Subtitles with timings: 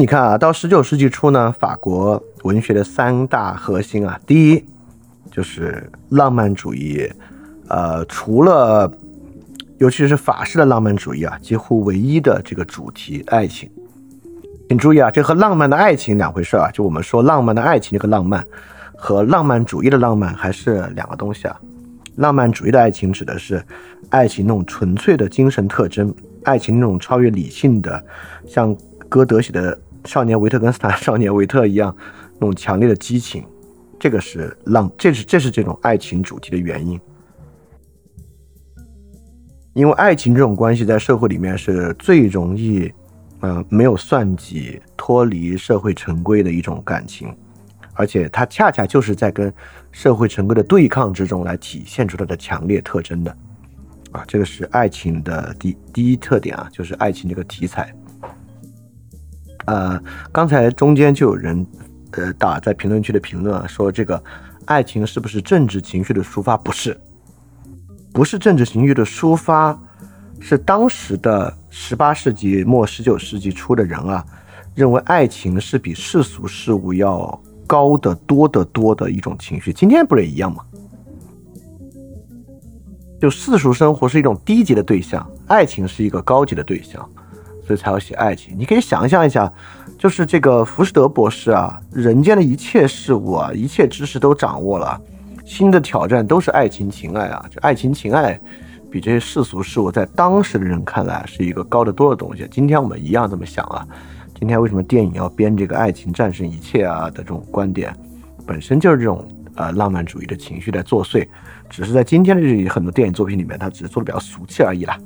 [0.00, 4.64] 你看啊，到十九世纪初呢，法国文学的三大核心啊，第一
[5.30, 7.06] 就是浪漫主义，
[7.68, 8.90] 呃，除了
[9.76, 13.70] 尤其是法式的浪漫主义啊，几乎唯一的这个主题爱情。
[14.70, 16.70] 请注意啊，这和浪漫的爱情两回事啊。
[16.70, 18.42] 就我们说浪漫的爱情这个浪漫，
[18.96, 21.60] 和浪漫主义的浪漫还是两个东西啊。
[22.16, 23.62] 浪漫主义的爱情指的是
[24.08, 26.14] 爱情那种纯粹的精神特征，
[26.44, 28.02] 爱情那种超越理性的，
[28.46, 28.74] 像
[29.10, 31.94] 歌德写的《少年维特根斯坦少年维特》一样
[32.34, 33.44] 那种强烈的激情。
[33.98, 36.98] 这个是浪，这是这是这种爱情主题的原因。
[39.74, 42.92] 因为爱情这种关系在社会里面是最容易。
[43.42, 47.34] 嗯，没有算计、脱离社会成规的一种感情，
[47.94, 49.50] 而且它恰恰就是在跟
[49.90, 53.34] 社会成规的对抗之中来体现出它的强烈特征的。
[54.12, 57.90] 啊，这个是爱情的第第一特点啊，就是爱情这个题材。
[59.70, 61.64] 呃，刚才中间就有人
[62.10, 64.20] 呃打在评论区的评论，说这个
[64.64, 66.56] 爱情是不是政治情绪的抒发？
[66.56, 67.00] 不是，
[68.12, 69.78] 不是政治情绪的抒发。
[70.42, 74.24] 是当时的十八世纪末、十九世纪初的人啊，
[74.74, 79.70] 认为爱情是比世俗事物要高得多得多的一种情绪。
[79.70, 80.64] 今天不是也一样吗？
[83.20, 87.06] 就世俗生活是一种低级的对象，爱情是一个高级的对象，
[87.66, 88.54] 所以才要写爱情。
[88.58, 89.52] 你可以想象一下，
[89.98, 95.00] 就是这个浮士德博士啊，人间的一切事物啊，一切知识都掌握了，
[95.44, 98.40] 新的挑战都是爱情情爱啊，这爱情情爱。
[98.92, 102.44] 比这些世俗事物在当时的人看来是一个高得多的东西。
[102.50, 103.86] 今天我们一样这么想啊。
[104.36, 107.94] 今天为什么电影要编这个爱情战胜一切啊的这种观点，
[108.44, 111.24] 本身就是这种呃浪漫主义的情绪在作祟。
[111.68, 114.98] 只是在今天的这很多电影作品里面，它只是做的比较俗气而已啦。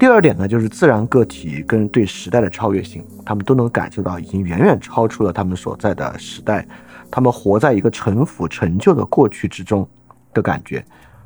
[0.00, 6.66] 第二点呢，就是自然个体跟对时代的超越性，他们都能感受到已经远远超出了他们所在的时代，
[7.10, 9.86] 他们活在一个陈腐陈旧的过去之中
[10.32, 10.82] 的感觉。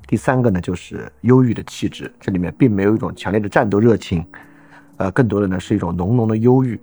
[0.08, 4.26] 第三个呢，就是忧郁的气质，这里面并没有一种强烈的战斗热情，
[4.96, 6.74] 呃，更多的呢是一种浓浓的忧郁，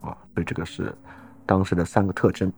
[0.00, 0.90] 啊，所以这个是
[1.44, 2.50] 当时的三个特征。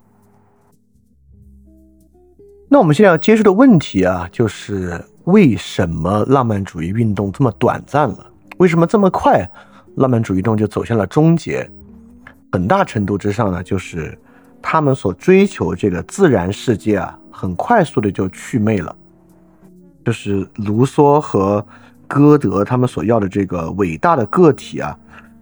[2.69, 8.31] 那我们现在要接触的问题啊，就是为什么浪漫主义运动这么短暂了？
[8.59, 9.49] 为什么这么快，
[9.97, 11.69] 浪漫主义运动就走向了终结？
[12.53, 14.19] 很大程度之上呢，就是
[14.63, 18.95] 他们所追求这个自然世界啊，很快速的就祛魅了。
[20.05, 21.65] 就是卢梭和
[22.07, 24.97] 歌德他们所要的这个伟大的个体啊，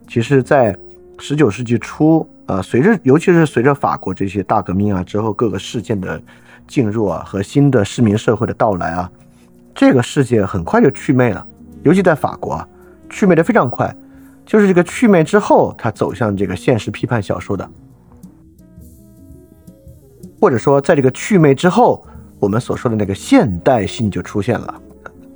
[0.09, 0.77] 其实，在
[1.19, 6.21] 十九世纪初，呃，随着尤其是随着法国这些大革命啊之后各个事件的
[6.67, 9.11] 进入啊和新的市民社会的到来啊，
[9.75, 11.47] 这个世界很快就祛魅了。
[11.83, 12.69] 尤其在法国啊，
[13.09, 13.95] 祛魅的非常快。
[14.45, 17.69] 就是这个祛魅之后，他走向这个现实批判小说的，
[20.41, 22.05] 或者说在这个祛魅之后。
[22.41, 24.83] 我们所说的那个现代性就出现了。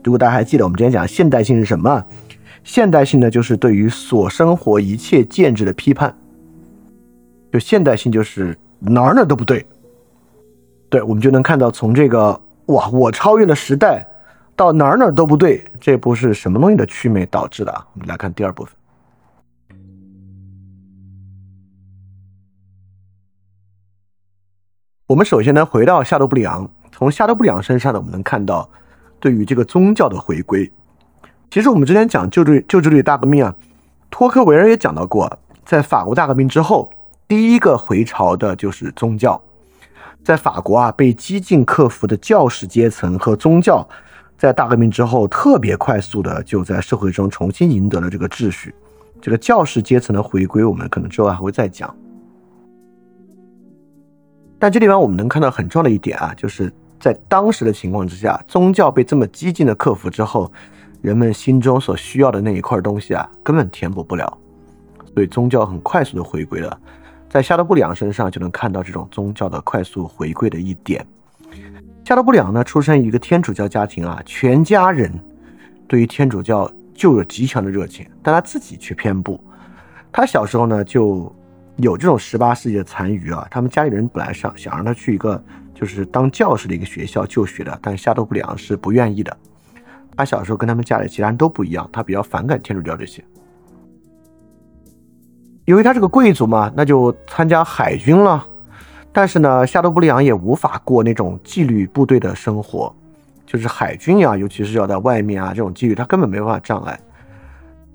[0.05, 2.05] 如果大家还记得，我们之前讲现代性是什么？
[2.65, 6.15] 现代性呢，就是对于所生活一切建制的批判。
[7.50, 9.65] 就现代性就是哪儿哪儿都不对。
[10.91, 14.06] 对，我们就能看到从这个哇，我超越了时代，
[14.59, 17.87] 到哪儿哪儿都不对，这不是什么东西的祛魅导致的啊？
[17.93, 18.75] 我们来看第二部分。
[25.06, 26.69] 我们首先呢，回到夏多布里昂。
[26.91, 28.69] 从夏多布里昂身上呢，我们能看到
[29.21, 30.69] 对于这个宗教的回归。
[31.53, 33.55] 其实我们之前讲救治救治率大革命啊，
[34.11, 36.91] 托克维尔也讲到过，在法国大革命之后，
[37.29, 39.41] 第一个回潮的就是宗教。
[40.25, 43.88] 在法国啊，被激进克服的教士阶层和宗教，
[44.38, 48.75] 在大革命之后特别快速的就在社会中重新赢得了这个秩序。
[49.20, 51.94] 这个教士阶层的回归，我们可能之后还会再讲。
[54.58, 56.73] 但这地方我们能看到很重要的一点啊，就是。
[57.00, 60.50] 在当时的情况之下，宗教被这么激进的克服之后，
[61.00, 64.37] 人们心中所需要的那一块东西啊，根本填补不了，
[65.14, 66.76] 所以宗教很快速的回归了。
[67.31, 71.06] 在夏多布里昂身上就能看到这种宗教的快速回归的一点。
[72.08, 75.12] 夏多布里昂呢，出生于一个天主教家庭啊，全家人
[75.87, 79.38] 对于天主教就有极强的热情，但他自己却偏不。
[80.10, 81.31] 他小时候呢，就
[81.76, 85.38] 有这种十八世纪的残余啊，他们家里人本来想想让他去一个。
[85.75, 89.37] 就是当教师的一个学校就学的，但夏多布里昂是不愿意的。
[90.16, 93.22] 他小时候跟他们家里其他人都不一样，他比较反感天主教这些。
[95.66, 98.44] 由于他是个贵族嘛，那就参加海军了。
[99.12, 102.94] 但是呢，夏多布里昂也无法过那种纪律部队的生活，
[103.46, 106.99] 就是海军呀，尤其是要在外面啊，这种纪律他根本没办法障碍。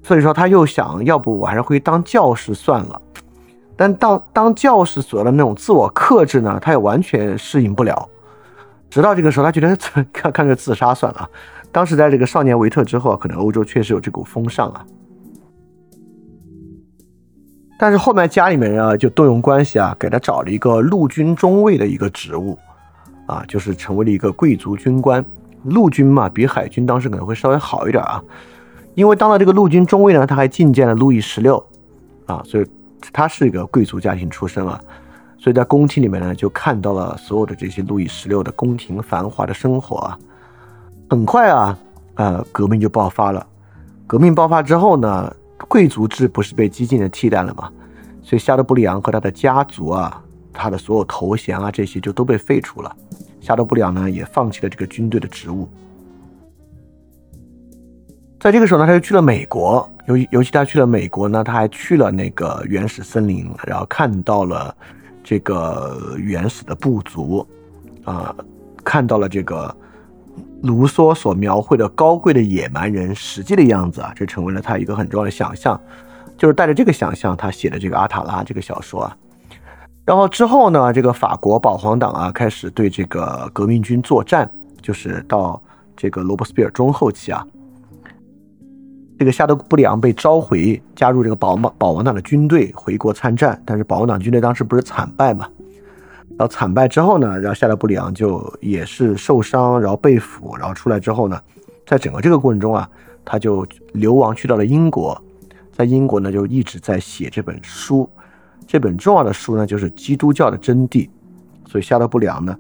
[0.01, 3.01] 所以说他又想要不我还是回去当教师算了。
[3.75, 8.10] 但当当教士所要的那种自我克制呢，他也完全适应不了。
[8.89, 9.75] 直到这个时候，他觉得
[10.12, 11.30] 看看个自杀算了。
[11.71, 14.86] 当时在这个少年维特之后，可能欧洲确实有这股风尚啊。
[17.84, 22.58] 但是后面家里面人啊，就动用关系啊，给他找了一个陆军中尉的一个职务，
[23.26, 25.22] 啊，就是成为了一个贵族军官。
[25.66, 28.24] 陆军嘛，比海军当时可能会稍微好一点啊，
[28.96, 31.62] 因为当了这个陆军中尉呢，他还觐见了路易十六，
[32.26, 32.66] 啊，所以
[33.12, 34.80] 他是一个贵族家庭出身啊，
[35.38, 40.18] 所以在宫廷里面呢，就看到了所有的这些路易十六的宫廷繁华的生活啊。
[41.10, 41.78] 很快啊，
[42.16, 43.46] 呃，革命就爆发了。
[44.08, 45.36] 革命爆发之后呢？
[45.68, 47.72] 贵族制不是被激进的替代了吗？
[48.22, 52.96] 所以夏德布里昂和他的家族啊，他的所有头衔啊，这些就都被废除了。
[53.42, 55.68] 夏德布里昂呢，也放弃了这个军队的职务。
[58.40, 64.76] 在这个时候呢，他就去了美国，尤尤其他去了美国呢，他还去了那个原始森林，然后看到了
[65.24, 67.48] 这个原始的部族，
[68.04, 68.36] 啊，
[68.84, 69.76] 看到了这个。
[70.64, 75.80] 卢梭所描绘的高贵的野蛮人实际的样子啊，这成为了他一个很重要的想象，
[76.38, 79.18] 就是带着这个想象，他写的这个《阿塔拉》这个小说啊。
[80.06, 84.50] 然后之后呢，这个法国保皇党啊，开始对这个革命军作战，
[84.82, 85.62] 就是到
[85.96, 87.46] 这个罗伯斯庇尔中后期啊，
[89.18, 95.48] 这个夏德布里昂被召回加入这个保保王党的军队回国参战，但是保皇党军队当时不是惨败嘛？
[96.36, 101.40] 然后惨败之后呢，然后夏德布里昂就也是受伤，然后被俘，然后出来之后呢，
[101.86, 102.90] 在整个这个过程中啊，
[103.24, 105.22] 他就流亡去到了英国，
[105.72, 108.10] 在英国呢就一直在写这本书，
[108.66, 111.06] 这本重要的书呢就是《基督教的真谛》，
[111.68, 112.58] 所以夏德布里昂呢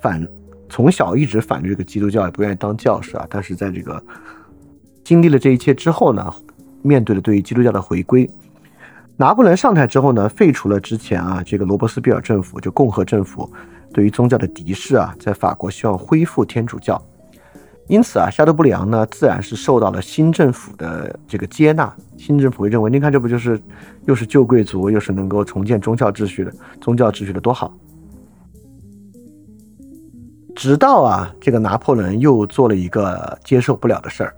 [0.00, 0.26] 反
[0.70, 4.02] 从小一直反对这个基督教，也不愿意当教士啊，但是在这个
[5.04, 6.32] 经历了这一切之后呢，
[6.80, 8.28] 面对了对于基督教的回归。
[9.20, 13.46] 拿破仑上台之后呢，废除了之前啊这个罗伯斯庇尔政府就共和政府
[13.92, 16.98] 对于宗教的敌视啊，在法国希望恢复天主教，
[17.86, 21.94] 因此啊，夏德布里昂呢自然是受到了新政府的这个接纳。
[22.16, 23.60] 新政府会认为，你看这不就是
[24.06, 26.50] 又是旧贵族，又是能够重建宗教秩序的
[26.80, 27.70] 宗教秩序的多好。
[30.56, 34.34] 直到啊这个拿破仑又做了一个接受不了的事儿。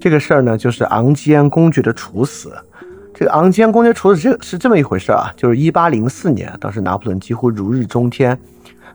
[0.00, 2.52] 这个事儿呢，就是昂基安公爵的处死。
[3.12, 8.40] 这个昂基安公爵处死这是这么一回事啊，就是一八零四年，当时拿破仑几乎如日中天，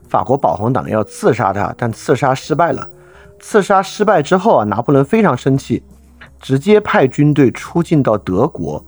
[0.10, 2.90] 法国保皇党要刺杀他，但刺杀失败了。
[3.40, 5.84] 刺杀失败之后啊，拿破仑非常生气，
[6.42, 8.84] 直接派军队出境到德国，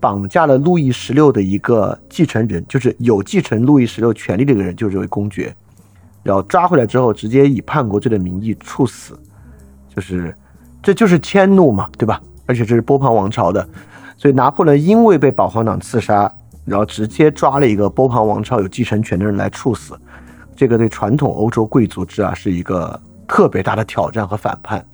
[0.00, 5.54] 绑架了路易十六的一个继承人，就是有继承路易十六权力的一个人，就是这位公爵。
[6.22, 9.18] 然后抓回来之后，直接以叛国罪的名义处死，
[9.94, 10.34] 就是。
[10.82, 12.20] 这就是迁怒嘛，对吧？
[12.46, 13.68] 而且这是波旁王朝的，
[14.16, 16.32] 所以拿破仑因为被保皇党刺杀，
[16.64, 19.98] 然后直接抓了一个波旁王朝有继承权的人来处死，
[20.56, 24.84] 这个对传统欧洲贵族制啊是一个特别大的挑战和反叛。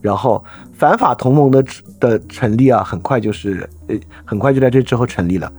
[0.00, 1.64] 然后反法同盟的
[1.98, 5.50] 的成立啊，很快就是呃，很快就在这之后成立了。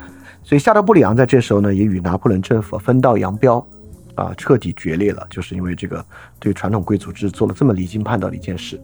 [0.43, 3.65] 所以夏德布里昂在这时候呢，也与拿破仑政府分道扬镳，
[4.13, 6.05] 啊，彻底决裂了，就是因为这个
[6.39, 8.79] 对传统贵族制做了这么离经叛道的一件事。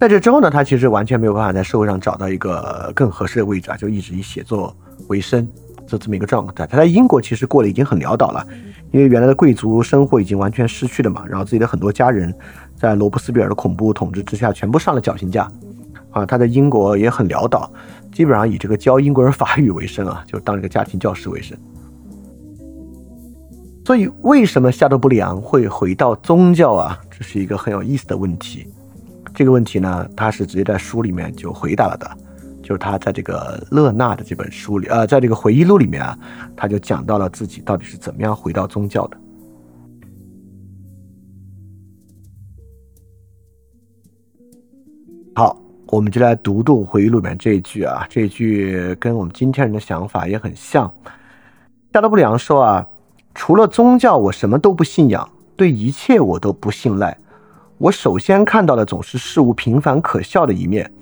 [0.00, 4.74] 在这之后呢，他其实完全没有办法在社会上找到一个更合适的位置啊，就一直以写作
[5.08, 5.46] 为生，
[5.86, 6.66] 就这么一个状态。
[6.66, 8.42] 他在英国其实过得已经很潦倒了，
[8.92, 11.22] 因为原来的贵族生活已经完全失去了嘛。
[11.28, 12.34] 然后自己的很多家人
[12.74, 15.46] 在罗伯斯庇尔的恐怖统治之下，全部上了绞刑架
[16.12, 16.24] 啊。
[16.24, 17.70] 他在英国也很潦倒，
[18.10, 21.54] 基本上以这个教英国人法语为生啊，就当一个家庭教师为生。
[23.84, 26.98] 所以，为什么夏多布里昂会回到宗教啊？
[27.10, 28.66] 这是一个很有意思的问题。
[29.34, 32.10] 这个问题呢，他是直接在书里面就回答了的，
[32.62, 36.18] 就是他在这个勒纳的这本书里，呃，在这个回忆录里面啊，
[36.54, 39.16] 他就讲到了自己到底是怎么样回到宗教的。
[45.34, 45.56] 好，
[45.86, 50.92] 我们就来读读回忆录里面这一句啊，这一句跟我们今天人的想法也很像。
[51.92, 52.86] 加德布里昂说啊，
[53.34, 57.16] 除了宗教，我什么都不信仰，对一切我都不信赖。
[57.80, 60.92] 我首先看到的总是事物平凡可笑的一面。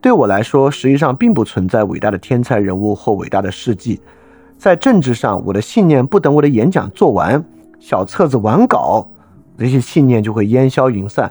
[0.00, 4.00] 对我来说，实际上并不存在伟大的天才人物或伟大的事迹。
[4.56, 7.44] 在政治上，我的信念不等我的演讲做完、
[7.78, 9.06] 小册子完稿，
[9.58, 11.30] 这些信念就会烟消云散。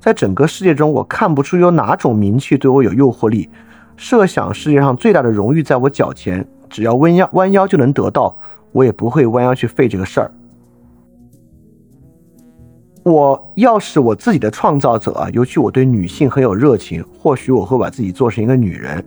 [0.00, 3.48] 在整个世界中，我看不出有哪种名气对我有诱惑力。
[3.96, 8.36] 设想世界上最大的荣誉在我脚前，只要弯腰弯腰就能得到，
[8.72, 10.32] 我也不会弯腰去费这个事儿。
[13.06, 19.04] 我要是我自己的创造者啊，尤其我对女性很有热情，或许我会把自己做成一个女人。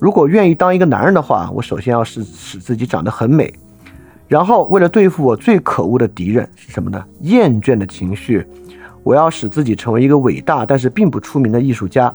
[0.00, 3.54] 如果愿意当一个男人的话，我首先要是使自己长得很美，
[4.26, 7.04] 然后为了对付我最可恶的敌人是什么呢？
[7.20, 8.44] 厌倦的情绪，
[9.04, 12.12] 我要使自己成为一个伟大但是并不出名的艺术家，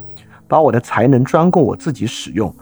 [0.50, 2.54] 把我的才能专供我自己使用。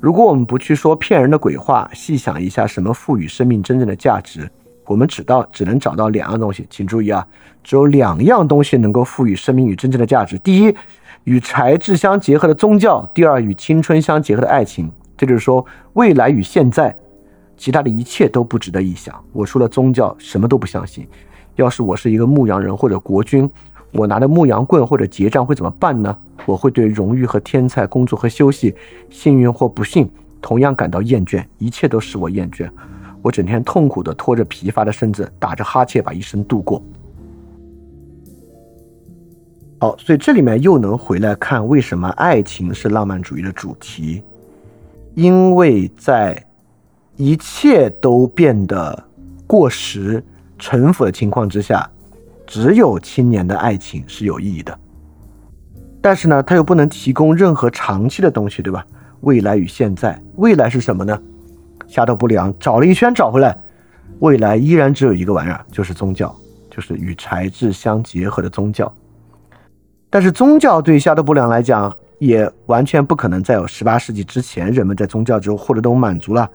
[0.00, 4.50] 如果我们不去说骗人的鬼话，细想一下什么赋予生命真正的价值。
[4.88, 7.24] 我们只到只能找到两样东西，请注意啊，
[7.62, 10.74] 只有两样东西能够赋予生命与真正的价值：第一，
[11.24, 14.90] 与才智相结合的宗教；第二，与青春相结合的爱情。
[15.14, 16.96] 这就是说，未来与现在，
[17.56, 19.14] 其他的一切都不值得一想。
[19.32, 21.06] 我说了宗教，什么都不相信。
[21.56, 23.50] 要是我是一个牧羊人或者国君，
[23.92, 26.16] 我拿着牧羊棍或者结账会怎么办呢？
[26.46, 28.74] 我会对荣誉和天才、工作和休息、
[29.10, 30.08] 幸运或不幸，
[30.40, 32.70] 同样感到厌倦，一切都使我厌倦。
[33.22, 36.82] 我整天痛苦地拖着疲乏的身子，打着哈欠把一生度过。
[39.80, 44.22] 好，所以这里面又能回来看为什么爱情是浪漫主义的主题，
[45.14, 46.44] 因为在
[47.16, 49.04] 一切都变得
[49.46, 50.22] 过时、
[50.58, 51.88] 陈腐的情况之下，
[52.46, 54.76] 只有青年的爱情是有意义的。
[56.00, 58.84] 但是呢，它又不能提供任何长期的东西，对吧？
[59.20, 61.20] 未来与现在，未来是什么呢？
[61.88, 63.58] 下德布良找了一圈找回来，
[64.20, 66.32] 未来依然只有一个玩意儿，就是宗教，
[66.70, 68.94] 就是与才智相结合的宗教。
[70.10, 76.48] 但是宗教对夏德布良来讲，也完全不可能再有十八世纪之前人们在宗教之后获得这种满足了。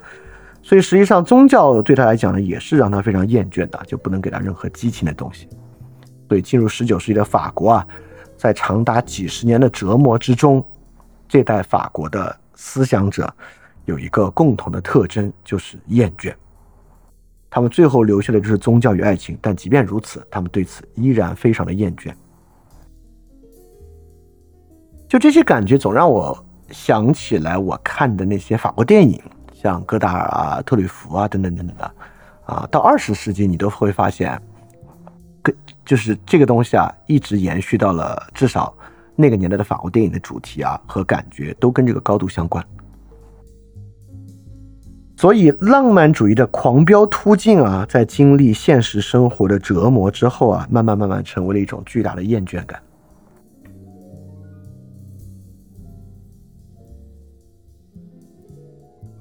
[0.62, 5.50] 所以实际上宗教对他来讲呢，也是让他非常厌倦的，就不能给他任何激情的东西。
[6.30, 7.88] 所以进入十九世纪的法国啊，
[8.38, 10.64] 在长达几十年的折磨之中，
[11.28, 13.34] 这代法国的思想者。
[13.86, 16.34] 有一个共同的特征，就是厌倦。
[17.50, 22.12] 他们最后留下的就是宗教与爱情，但即便如此，他们对此依然非常的厌倦。
[25.08, 29.22] 就这些感觉，总让我想起来我看的那些法国电影，
[29.54, 31.96] 像戈达尔啊、特吕弗啊等等等等的。
[32.46, 34.42] 啊，到二十世纪，你都会发现，
[35.44, 38.76] 跟就是这个东西啊，一直延续到了至少
[39.16, 42.66] 那个年代的法国电影的主题啊和感觉都跟这个高度相关。
[45.16, 52.82] 所以，浪漫主义的狂飙突进啊，在经历现实生活的折磨之后啊，慢慢慢慢成为了一种巨大的厌倦感。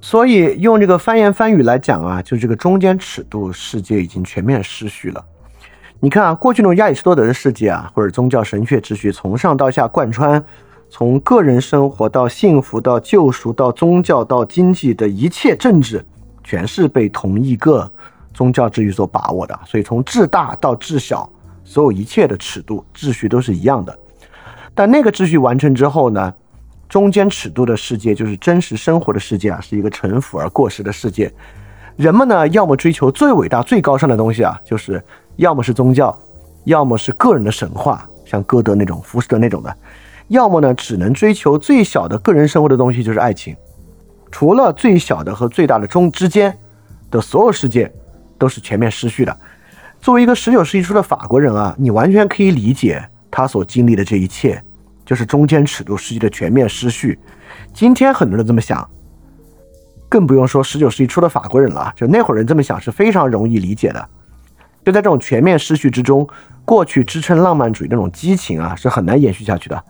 [0.01, 5.25] 所以，用这个翻言翻语来讲啊，就是这个中间尺度世界已经全面失序了。
[6.01, 10.45] 你看啊，过去那种亚里士多德的世界啊，或者宗教神学秩序，从上到下贯穿。
[10.95, 16.05] 从个人生活到幸福，到救赎，到宗教，到经济的一切政治，
[16.45, 17.91] 全是被同一个
[18.35, 19.59] 宗教秩序所把握的。
[19.65, 21.27] 所以从至大到至小，
[21.65, 23.99] 所有一切的尺度秩序都是一样的。
[24.75, 26.31] 但那个秩序完成之后呢，
[26.91, 31.33] 中间尺度的世界就是真实生活的世界啊，是一个陈腐而过时的世界。
[31.97, 35.03] 人们呢，要么追求最伟大、最高尚的东西啊，就是
[35.37, 36.15] 要么是宗教，
[36.65, 39.75] 要么是个人的神话，像歌德那种、浮士德那种的。
[40.29, 43.57] 要么呢，只能追求最小的个人生活的东西，就是爱情。
[44.31, 46.57] 除了最小的和最大的中之间
[47.11, 47.93] 的所有世界，
[48.39, 49.37] 都是全面失序的。
[50.01, 54.63] 作为一个十九世纪初的法国人啊，你完全可以理解他所经历的这一切，
[55.05, 57.19] 就是中间尺度世界的全面失序。
[57.75, 58.89] 今天很多人这么想，
[60.09, 61.93] 更不用说十九世纪初的法国人了。
[61.95, 64.09] 就那会儿人这么想是非常容易理解的。
[64.85, 66.27] 就在这种全面失序之中，
[66.65, 69.85] 过去支撑浪漫主义那种激情啊，是很难延续下去的。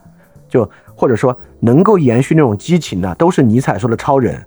[0.53, 4.39] 就或者说能够延续那种激情呢，都是尼采说的超人，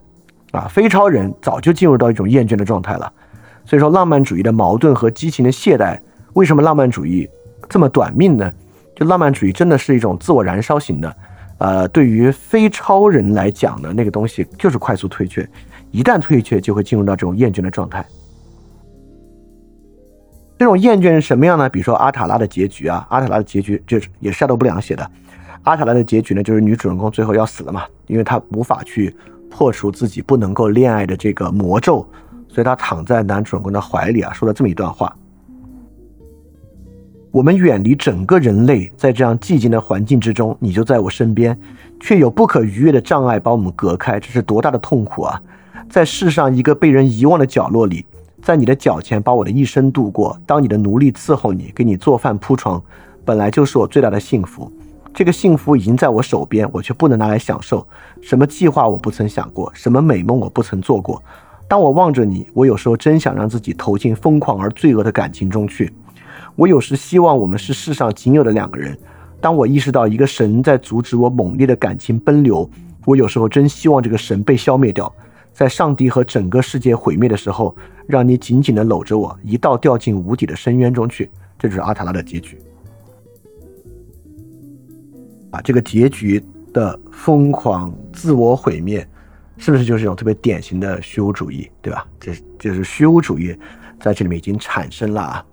[0.53, 3.13] 啊，非超人早就进入到一种厌倦的状态了。
[3.65, 5.99] 所以说，浪漫主义的矛盾和激情的懈怠，
[6.35, 7.29] 为什么浪漫主义
[7.69, 8.53] 这么短命呢？
[8.95, 11.17] 就浪漫主义真的是一种自我燃烧型的，
[11.59, 15.45] 呃，对于非超人来讲呢，那个东西就是快速退却，
[15.91, 18.07] 一旦退却就会进入到这种厌倦的状态。
[20.57, 21.69] 这种厌倦是什么样呢？
[21.69, 25.11] 比如说阿塔拉的结局啊，阿塔拉的结局就是也是夏多布良写的。
[25.67, 29.13] 阿塔拉的结局呢，就是女主人公最后要死了嘛，因为她无法去
[29.51, 32.07] 破除自己不能够恋爱的这个魔咒，
[32.49, 35.13] 所以她躺在男主人公的怀里啊，说了这么一段话：
[37.33, 41.59] 我们远离整个人类，在这样寂静的环境之中，你就在我身边，
[41.99, 45.43] 却有不可逾越的障碍把我们隔开，这是多大的痛苦啊！
[45.91, 48.07] 在世上一个被人遗忘的角落里，
[48.41, 52.81] 在你的脚前把我的一生度过，当你的奴隶伺候你，给你做饭铺床，
[53.25, 54.71] 本来就是我最大的幸福。
[55.17, 57.89] 这个幸福已经在我手边，我却不能拿来享受。
[58.21, 61.23] 什么计划我不曾想过，什么美梦我不曾做过。
[61.67, 65.91] 当我望着你，我有时候真想让自己投进疯狂而罪恶的感情中去。
[66.55, 68.95] 我有时希望我们是世上仅有的两个人。
[69.41, 72.69] 当我意识到一个神在阻止我猛烈的感情奔流，
[73.07, 75.11] 我有时候真希望这个神被消灭掉。
[75.51, 77.75] 在上帝和整个世界毁灭的时候，
[78.07, 81.31] 让你紧紧地搂着我，一道掉进无底的深渊中去。
[81.59, 82.59] 这就是阿塔拉的结局。
[85.63, 89.07] 这个结局的疯狂自我毁灭，
[89.57, 92.07] 是不是就是一种特别典型的虚无主义，对吧？
[92.21, 93.57] 这就是虚无主义。
[93.99, 95.45] 在这里面已经产生了啊，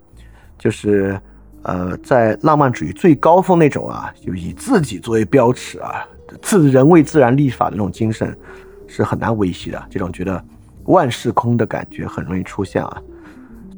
[0.58, 1.18] 就是，
[1.62, 6.06] 呃，在浪漫主义最高峰那种啊，就以自己作为标尺啊，
[6.42, 8.38] 自人为自然立法的那种精神，
[8.86, 9.82] 是很难维系的。
[9.90, 10.44] 这种觉得
[10.88, 13.02] 万事空的感觉很容易出现啊。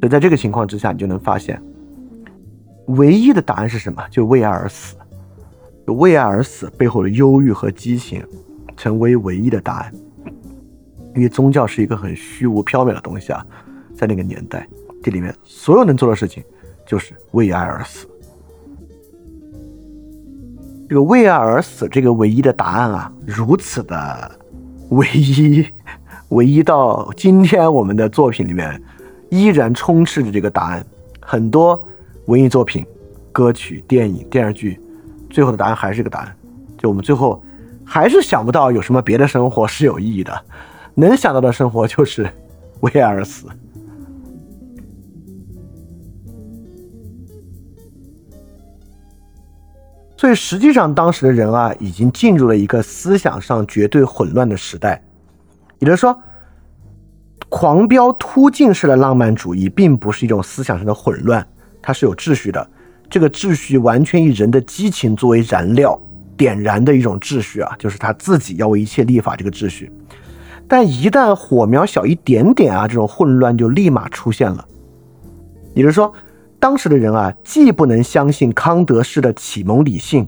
[0.02, 1.62] 以在这个情况之下，你就能发现，
[2.86, 4.04] 唯一的答案是什么？
[4.10, 4.96] 就为爱而死，
[5.94, 8.24] 为爱而死背后的忧郁和激情，
[8.76, 9.92] 成为唯一的答案。
[11.14, 13.44] 因为宗教是一个很虚无缥缈的东西啊。
[13.94, 14.68] 在那个年代，
[15.02, 16.44] 这里面所有能做的事情，
[16.86, 18.06] 就是为爱而死。
[20.88, 24.38] 这个为爱而死，这个唯一的答案啊，如此的
[24.90, 25.66] 唯一，
[26.28, 28.80] 唯一到今天我们的作品里面
[29.30, 30.86] 依然充斥着这个答案。
[31.20, 31.82] 很多
[32.26, 32.84] 文艺作品、
[33.32, 34.78] 歌曲、电影、电视剧，
[35.36, 36.34] 最后的答案还是这个答案。
[36.78, 37.42] 就我们最后
[37.84, 40.32] 还是想不到有什么别的生活是有意义的，
[40.94, 42.26] 能想到的生活就是
[42.80, 43.46] 为爱而死。
[50.16, 55.04] 所以实际上，当时的人啊，已经进入了一个思想上绝对混乱的时代。
[55.80, 56.18] 也就是说，
[57.50, 61.46] 狂飙突进式的浪漫主义并不是一种思想上的混乱，
[61.82, 62.70] 它是有秩序的。
[63.08, 66.00] 这个秩序完全以人的激情作为燃料
[66.36, 69.90] 点燃的一种秩序啊，就是他自己要为一切立法这个秩序。
[70.68, 74.66] 但一旦火苗小一点点啊，这种混乱就立马出现了。
[75.74, 76.12] 也就是说。
[76.58, 80.26] 当时的人啊，既不能相信康德式的启蒙理性，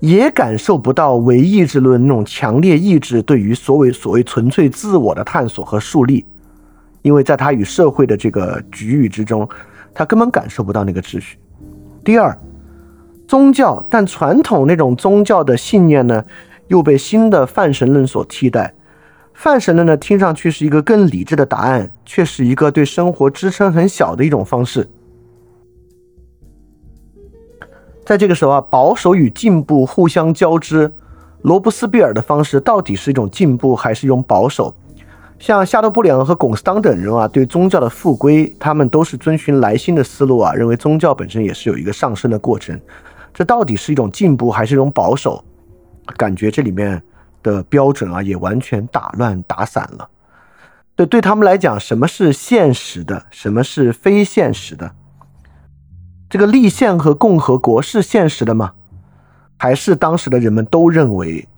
[0.00, 6.26] 也感受不到唯意志论那种强烈意志对于所谓所谓纯粹自我的探索和树立，
[7.02, 9.48] 因为在他与社会的这个局域之中，
[9.94, 11.38] 他根本感受不到那个秩序。
[12.04, 12.36] 第二，
[13.28, 16.24] 宗教，但传统那种宗教的信念呢，
[16.66, 18.74] 又被新的泛神论所替代。
[19.34, 24.88] 泛神论呢，听上去是一个更理智的答案，却是一个对生活支撑很小的一种方式。
[28.04, 30.92] 在这个时候啊，保守与进步互相交织。
[31.42, 34.74] 罗伯斯庇尔的方式到底是一种进步还是一种保守？
[35.42, 42.80] 像夏多布里昂和龚斯当等人啊，对宗教的复归，他们都是遵循莱辛的思路啊，认为宗教本身也是有一个上升的过程。
[43.34, 45.44] 这到底是一种进步还是一种保守？
[46.16, 47.02] 感觉这里面
[47.42, 50.08] 的标准啊，也完全打乱打散了。
[50.94, 54.92] 对，对他们来讲，什么是现实的，什么是非现实的？
[56.30, 58.74] 这个立宪和共和国是现实的吗？
[59.56, 61.48] 还是当时的人们都认为，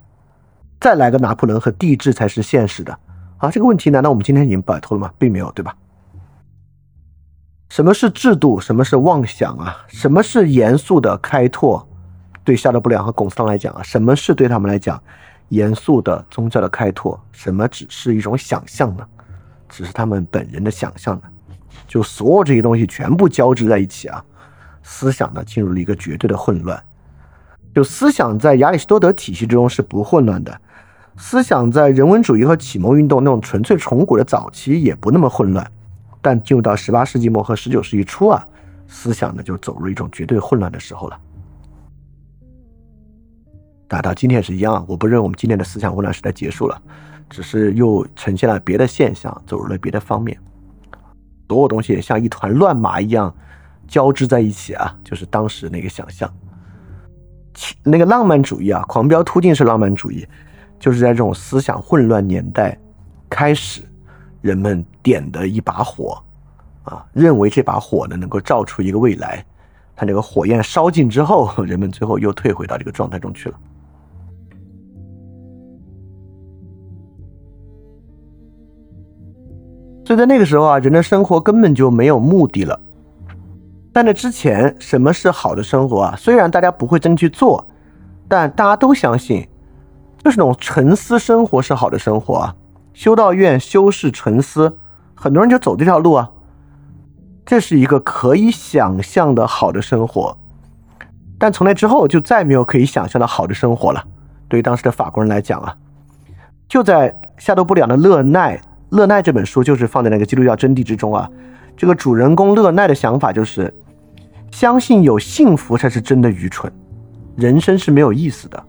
[0.80, 2.98] 再来个拿破仑和帝制才是现实的？
[3.44, 5.12] 啊，这个问题难道我们今天已经摆脱了吗？
[5.18, 5.76] 并没有，对吧？
[7.68, 8.58] 什么是制度？
[8.58, 9.84] 什么是妄想啊？
[9.88, 11.86] 什么是严肃的开拓？
[12.42, 15.02] 对夏德布良和龚斯当来讲啊，什么是对他们来讲
[15.48, 17.20] 严肃的宗教的开拓？
[17.32, 19.06] 什么只是一种想象呢？
[19.68, 21.22] 只是他们本人的想象呢？
[21.86, 24.24] 就所有这些东西全部交织在一起啊！
[24.82, 26.80] 思想呢进入了一个绝对的混乱，
[27.74, 30.60] 就思想在亚里士多德体系之中是不混乱的，
[31.16, 35.70] 思想在人文主义和启蒙运动那种纯粹崇古的早期也不那么混乱，
[36.20, 38.46] 但进入到十八世纪末和十九世纪初啊，
[38.88, 41.20] 思想呢就走入一种绝对混乱的时候了。
[43.86, 46.80] 打到今天也是一样，我不认为我们今天的思想混乱时代结束了，
[47.30, 50.36] 只是又呈现了别的现象，走入了别的方面，
[51.48, 53.34] 所有东西也像一团乱麻一样。
[53.86, 56.28] 交织在一起啊，就是当时那个想象，
[57.82, 60.26] 那个浪漫主义啊，狂飙突进式浪漫主义，
[60.84, 62.78] 就是在这种思想混乱年代
[63.30, 63.80] 开始，
[64.42, 66.22] 人们点的一把火
[66.82, 69.42] 啊，认为这把火呢能够照出一个未来，
[69.96, 73.58] 它这个火焰烧尽之后， 人们最后又退回到这个状态中去了。
[80.04, 82.78] 所以在那个时候啊，人的生活根本就没有目的了。
[83.90, 86.14] 但在之前，什么是好的生活啊？
[86.18, 87.66] 虽然大家不会真去做，
[88.28, 89.48] 但大家都相信，
[90.24, 92.56] 就是那种沉思生活是好的生活啊。
[92.94, 94.78] 修道院修士沉思，
[95.14, 96.30] 很多人就走这条路啊。
[97.44, 100.36] 这是一个可以想象的好的生活，
[101.38, 104.02] 但从那之后就再没有可以想象的好的生活了。
[104.48, 105.76] 对于当时的法国人来讲啊，
[106.66, 108.56] 就在夏多布里昂的《勒奈》
[108.88, 111.30] 《勒奈》这本书，就是放在那个基督教真谛之中啊。
[111.76, 113.72] 这个主人公勒奈的想法就是。
[114.50, 116.72] 相信有幸福才是真的愚蠢。
[117.34, 118.64] 人生是没有意思的，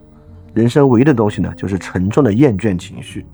[0.56, 3.26] 人生唯一的东西呢，就是沉重的厌倦情绪。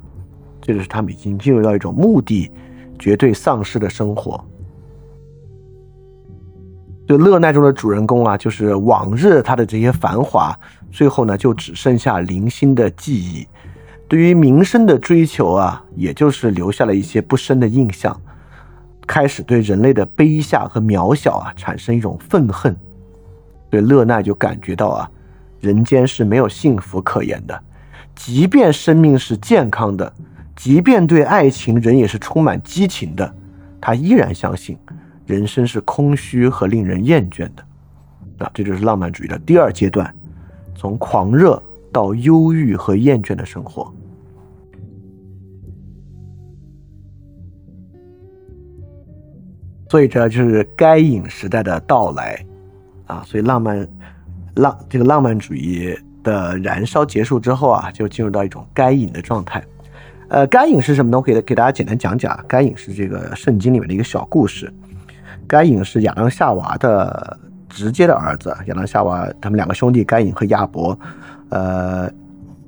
[0.60, 2.52] 这就是他们已经进入到一种目的
[3.00, 4.44] 绝对丧失的生活。
[7.08, 10.58] 就乐奈中的主人公啊，就是往日他的这些繁华，
[10.92, 13.48] 最后呢，就只剩下零星的记忆。
[14.08, 18.20] 对于名声的追求啊，也就是留下了一些不深的印象。
[19.08, 22.76] 开始对人类的卑下和渺小啊，产生一种愤恨。
[23.70, 25.12] 对乐奈就感觉到啊，
[25.62, 27.64] 人间是没有幸福可言的，
[28.16, 30.12] 即便生命是健康的。
[30.56, 33.34] 即便对爱情，人也是充满激情的，
[33.80, 34.78] 他依然相信
[35.26, 37.64] 人生是空虚和令人厌倦的。
[38.40, 40.14] 啊，这就是浪漫主义的第二阶段，
[40.76, 43.92] 从狂热到忧郁和厌倦的生活。
[49.90, 52.46] 所以这就是该隐时代的到来
[53.08, 53.24] 啊！
[53.26, 53.86] 所以浪漫
[54.56, 59.64] 浪这个浪漫主义的燃烧结束之后啊，就进入到一种该隐的状态。
[60.28, 61.18] 呃，该隐是什么呢？
[61.18, 62.40] 我给给大家简单讲讲。
[62.48, 64.72] 该隐是这个圣经里面的一个小故事。
[65.46, 67.38] 该隐是亚当夏娃的
[67.68, 68.56] 直接的儿子。
[68.68, 70.98] 亚当夏娃他们两个兄弟，该隐和亚伯。
[71.50, 72.10] 呃，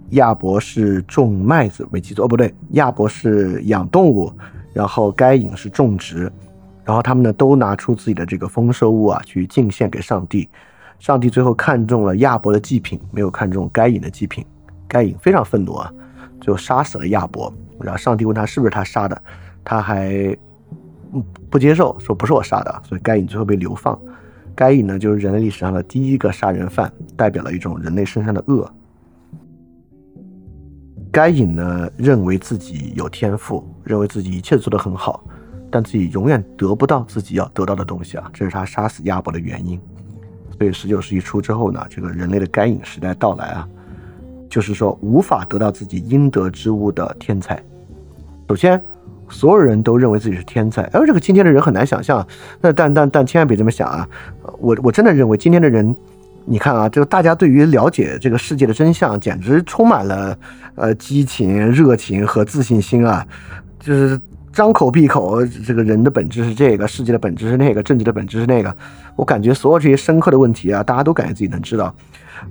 [0.10, 4.30] 亚伯是种麦子，没记错哦，不对，亚伯是养动物，
[4.74, 6.30] 然后该隐是种植。
[6.84, 10.50] 然后他们呢都拿出自己的这个丰收物啊去敬献给上帝。
[11.04, 14.46] 上帝最后看中了亚伯的祭品，没有看中该隐的祭品。
[14.88, 15.92] 该隐非常愤怒啊。
[16.40, 19.22] 就杀死了亚伯，然后上帝问他是不是他杀的，
[19.66, 20.34] 他还
[21.50, 24.00] 不接受，说不是我杀的，所以该隐最后被流放。
[24.56, 28.74] 该隐呢，就是人类历史上的第一个杀人犯，代表了一种人类身上的恶。
[31.12, 35.22] 该隐呢，认为自己有天赋，认为自己一切做得很好，
[35.70, 39.78] 但自己永远得不到自己要得到的东西啊，这是他杀死亚伯的原因。
[40.64, 43.68] 所以十九世纪初之后呢，这个人类的该隐时代到来啊。
[44.50, 47.62] 就是说，无法得到自己应得之物的天才。
[48.48, 48.82] 首先，
[49.28, 52.26] 所有人都认为自己是天才，而这个今天的人很难想象。
[52.62, 54.08] 那但但但千万别这么想啊！
[54.60, 55.94] 我我真的认为今天的人，
[56.46, 60.38] 你看啊，就大家对于了解这个世界的真相，简直充满了
[60.76, 63.28] 呃激情、热情和自信心啊！
[63.80, 64.18] 就是
[64.54, 68.74] 张口闭口，这个人的本质是这个，世界的本质是那个，政治的本质是那个。
[69.16, 71.94] 我感觉所有这些深刻的问题啊，大家都感觉自己能知道。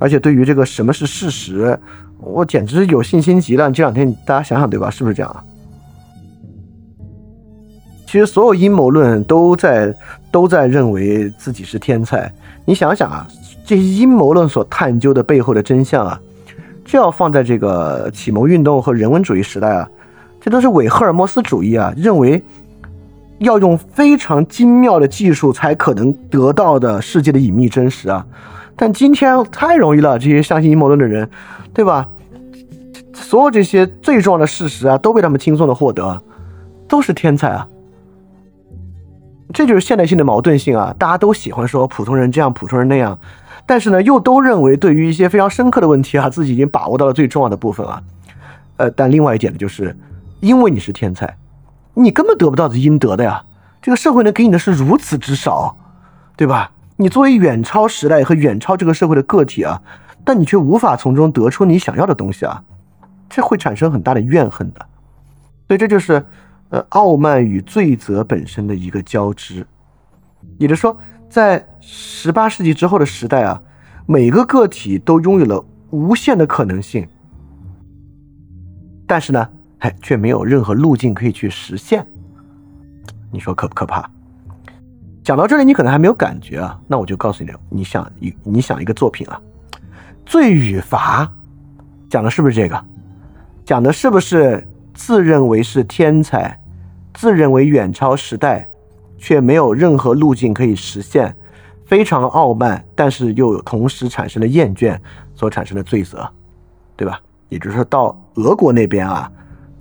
[0.01, 1.79] 而且对于这个什么是事实，
[2.19, 3.71] 我简直有信心极了。
[3.71, 4.91] 这两天大家想想，对吧？
[4.91, 5.45] 是不是这样啊？
[8.05, 9.95] 其实所有阴谋论都在
[10.33, 12.31] 都在认为自己是天才。
[12.65, 13.27] 你想想啊，
[13.65, 16.21] 这些阴谋论所探究的背后的真相啊，
[16.85, 19.89] 这要放在这个启蒙运动和人文主义时代啊，
[20.45, 22.43] 这都是伪赫尔墨斯主义啊，认为
[23.39, 28.27] 要用非常精妙的技术才可能得到的世界的隐秘真实啊。
[28.75, 31.31] 但今天太容易了，这些相信阴谋论的人，
[31.73, 32.09] 对吧？
[33.15, 36.21] 所有这些最重要的事实啊，都被他们轻松的获得，
[36.89, 37.69] 都是天才啊！
[39.55, 40.93] 这就是现代性的矛盾性啊！
[40.99, 43.17] 大家都喜欢说普通人这样，普通人那样，
[43.65, 48.03] 但是呢，又都认为对于一些非常深刻的问题啊，自己已经把握到了最重要的部分啊。
[48.79, 49.95] 呃，但另外一点呢，就是
[50.43, 51.39] 因为你是天才，
[51.95, 53.45] 你根本得不到的应得的呀。
[53.81, 55.77] 这个社会能给你的是如此之少，
[56.37, 56.73] 对吧？
[56.97, 59.81] 你作为远超时代和远超这个社会的个体啊，
[60.25, 62.63] 但你却无法从中得出你想要的东西啊，
[63.31, 64.85] 这会产生很大的怨恨的。
[65.69, 66.25] 所以这就是，
[66.71, 69.65] 呃，傲慢与罪责本身的一个交织。
[70.59, 70.97] 也就是说，
[71.31, 73.63] 在十八世纪之后的时代啊，
[74.07, 77.07] 每个个体都拥有了无限的可能性，
[79.07, 79.49] 但是呢，
[79.83, 82.07] 哎，却没有任何路径可以去实现。
[83.33, 84.09] 你说可不可怕？
[85.25, 89.41] 讲到这里，你可能还没有感觉啊，那我就告诉你，你想一你想一个作品啊，
[90.25, 91.25] 《罪与罚》，
[92.09, 92.85] 讲的是不是这个？
[93.65, 94.65] 讲的是不是
[94.95, 96.57] 自认为是天才，
[97.13, 98.69] 自认为远超时代，
[99.19, 101.35] 却没有任何路径可以实现，
[101.87, 104.97] 非常傲慢，但是又有同时产生了厌倦
[105.35, 106.29] 所产生的罪责，
[106.97, 107.21] 对吧？
[107.49, 109.31] 也就是说，到俄国那边啊，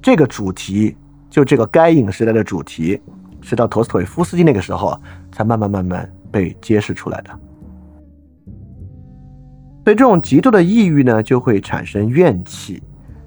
[0.01, 0.95] 这个主题
[1.29, 2.99] 就这个该隐时代的主题。
[3.43, 4.95] 是到陀思妥耶夫斯基那个时候，
[5.31, 7.31] 才慢慢慢慢被揭示出来的。
[9.83, 12.83] 所以这种极度的抑郁呢，就会产生怨气，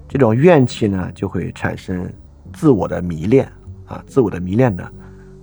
[0.08, 2.08] 这种怨气呢，就会产生
[2.52, 3.50] 自我的迷恋
[3.86, 4.88] 啊，自我的迷恋呢，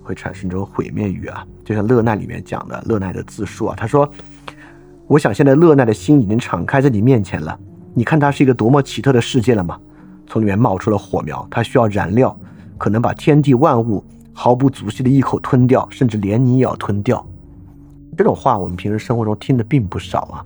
[0.02, 1.46] 会产生这种毁灭欲啊。
[1.62, 4.10] 就像勒奈里面讲的，勒奈的自述啊，他说
[5.06, 7.60] ：“我想现在勒奈的心已经敞开在你面前了，
[7.92, 9.78] 你看它是一个多么奇特的世界了吗？
[10.26, 12.38] 从里面冒出了火苗，它需要燃料，
[12.78, 14.04] 可能把天地万物。”
[14.34, 17.22] 毫不足惜的一口吞掉，甚至连你也要吞掉。
[18.16, 20.40] 这种话我们平时生活中听的并不少啊。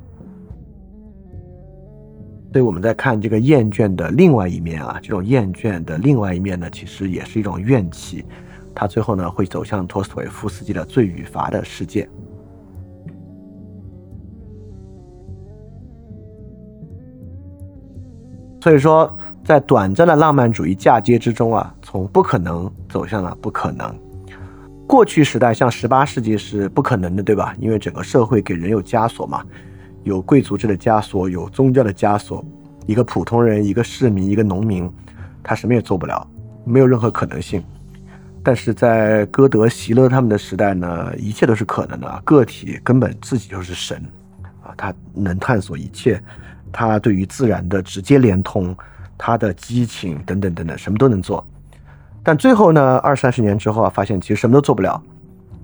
[2.53, 8.25] 所以我们在看这个厌倦的另外一面啊，这种厌倦的另外一面呢，其实也是一种怨气。
[8.75, 12.09] 它最后呢会走向托斯托耶夫斯基的罪与罚的世界。
[18.61, 23.97] 所以说，在短暂的浪漫主义嫁接之中啊，从不可能走向了不可能。
[24.89, 27.55] 过去时代像十八世纪是不可能的，对吧？
[27.61, 29.45] 因为整个社会给人有枷锁嘛。
[30.03, 32.45] 有贵族制的枷锁，有宗教的枷锁，
[32.87, 34.91] 一个普通人，一个市民，一个农民，
[35.45, 36.27] 他什么也做不了，
[36.65, 37.63] 没有任何可能性。
[38.43, 44.03] 但是在歌德、席勒他们的时代呢，一切都是可能的，个体根本自己就是神
[44.61, 46.21] 啊，他能探索一切，
[46.73, 48.77] 他对于自然的直接连通，
[49.18, 51.46] 他的激情等等等等，什么都能做。
[52.22, 55.02] 但最后呢，二三十年之后啊，发现其实什么都做不了，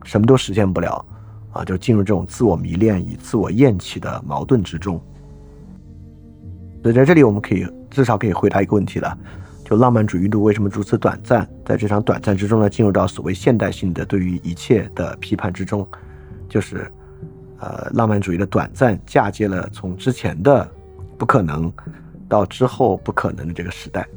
[0.04, 1.04] 什么都实现不了。
[1.52, 4.98] 啊，就进入这种自我迷恋与自我厌弃的矛盾之中。
[6.82, 9.18] 所以在这里，我们可以至少可以回答一个问题了：
[9.62, 11.46] 就浪漫主义度为什么如此短暂？
[11.62, 15.86] 在这场短暂之中呢，进入到所谓现代性的对于一切的批判之中，
[16.48, 16.90] 就是
[17.58, 20.66] 呃，浪漫主义的短暂嫁接了从之前的
[21.18, 21.70] 不可能
[22.33, 24.09] 到之后不可能的这个时代。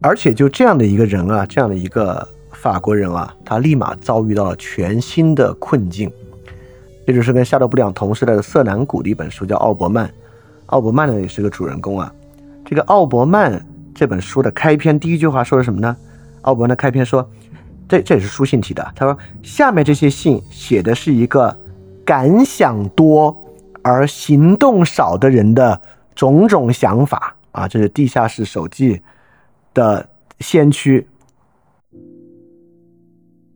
[0.00, 6.10] 而且就这样的一个人啊，这样的一个法国人啊，他立马遭遇到了全新的困境。
[7.06, 10.06] 这就是跟夏洛布里昂同时代的瑟南古的一本书，叫《奥伯曼》。
[10.66, 12.14] 奥伯曼呢也是个主人公啊。
[12.64, 13.60] 这个奥伯曼
[13.92, 15.96] 这本书的开篇第一句话说的什么呢？
[16.42, 17.28] 奥伯曼的开篇说，
[17.88, 18.92] 这这也是书信体的。
[18.94, 21.54] 他说，下面这些信写的是一个
[22.04, 23.36] 感想多
[23.82, 25.80] 而行动少的人的
[26.14, 27.68] 种种想法啊。
[27.68, 29.00] 这是地下室手记。
[29.72, 30.08] 的
[30.40, 31.06] 先驱，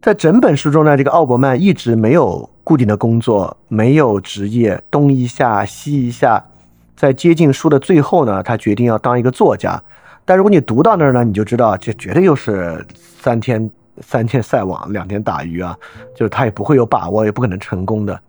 [0.01, 6.47] 在整本书中呢，这个奥伯曼一直没有固定的工作，没有职业，东一下西一下。
[6.95, 9.83] 在接近书的最后呢，他决定要当一个作家。
[10.25, 13.69] 但如果你读到那儿呢，你就知道这绝对又是三天
[14.01, 15.77] 三天晒网，两天打鱼啊，
[16.15, 18.23] 就是他也不会有把握，也不可能成功的，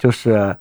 [0.00, 0.56] 就是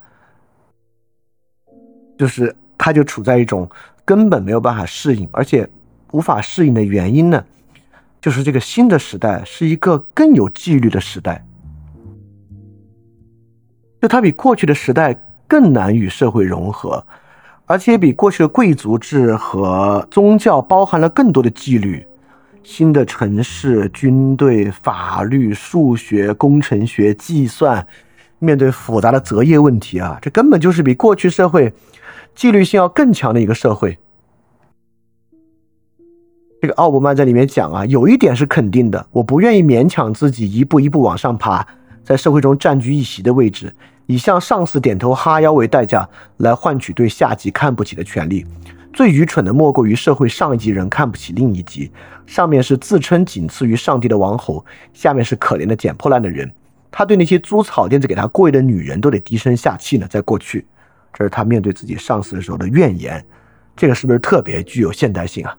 [2.16, 3.68] 就是他就处在一种
[4.06, 5.68] 根本没有办法适应，而且。
[6.12, 7.46] 无法适应的原因呢，
[8.20, 11.46] 就是这个新的时代是一个更有纪律的时代，
[14.02, 15.14] 就它比过去的时代
[15.48, 17.06] 更难与社会融合，
[17.68, 22.04] 而且比过去的贵族制和宗教包含了更多的纪律。
[22.64, 27.86] 新的城市、军队、法律、数学、工程学、计算，
[28.40, 31.74] 面对复杂的择业问题啊，这根本就是比过去社会
[32.34, 33.98] 纪律性要更强的一个社会。
[36.62, 41.66] 这个奥伯曼在里面讲啊，有一点是肯定的，我不愿意勉强自己一步一步往上爬，
[42.04, 43.74] 在社会中占据一席的位置，
[44.08, 48.46] 以向上司点头哈腰为代价来换取对下级看不起的权利。
[48.92, 51.90] 最愚蠢的莫过于社会上一级人看不起另一级，
[52.26, 56.52] 上面是自称仅次于上帝的王侯，下面是可怜的捡破烂的人。
[56.92, 60.08] 他对那些租草垫子给他跪的女人都得低声下气呢。
[60.10, 60.66] 在过去，
[61.14, 63.24] 这是他面对自己上司的时候的怨言。
[63.76, 65.58] 这个是不是特别具有现代性啊？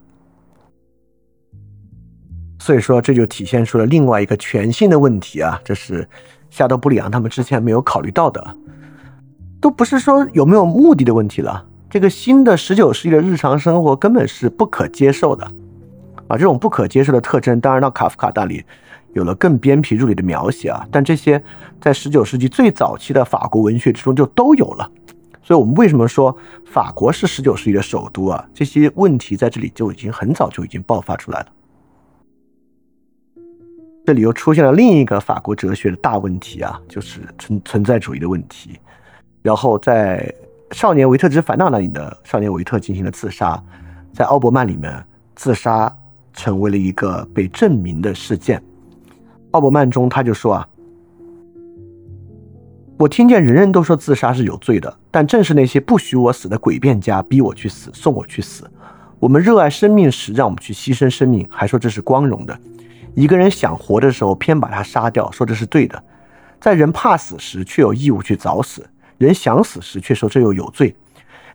[2.59, 5.59] 所以说，这就体现出了另外一个全新的问题啊！
[5.65, 6.07] 这是
[6.51, 8.57] 夏德布里昂他们之前没有考虑到的，
[9.63, 11.67] 都不是说有没有目的的问题了。
[11.89, 15.45] 这个新的十九世纪的日常生活根本是不可接受的
[16.29, 16.37] 啊！
[16.37, 18.63] 这种不可接受的特征，当然到卡夫卡那里
[19.13, 21.43] 有了更鞭辟入里的描写啊，但这些
[21.81, 24.91] 在十九世纪最早期的法国文学之中就都有了。
[25.43, 28.49] 所以，我们为什么说法国是十九世纪的首都啊？
[28.55, 31.47] 这些问题在这里就已经很早就已经爆发出来了。
[34.07, 38.79] 这里又出现了另一个法国哲学的大问题啊，就是存存在主义的问题。
[39.43, 40.33] 然后在
[40.71, 43.61] 少年维特之烦恼那里的少年维特进行了自杀，
[44.13, 45.93] 在奥伯曼里面自杀
[46.33, 48.63] 成为了一个被证明的事件。
[49.53, 50.69] 奥伯曼中他就说啊，
[52.97, 58.71] 我听见人人都说自杀是有罪的，但正是那些不许我死的诡辩家逼我去死，送我去死。
[59.19, 62.57] 我们热爱生命时，让我们去牺牲生命，还说这是光荣的。
[63.15, 65.99] 一个人想活的时候，偏把他杀掉，说这是对的；
[66.61, 68.83] 在人怕死时，却有义务去早死；
[69.19, 70.95] 人想死时，却说这又有罪。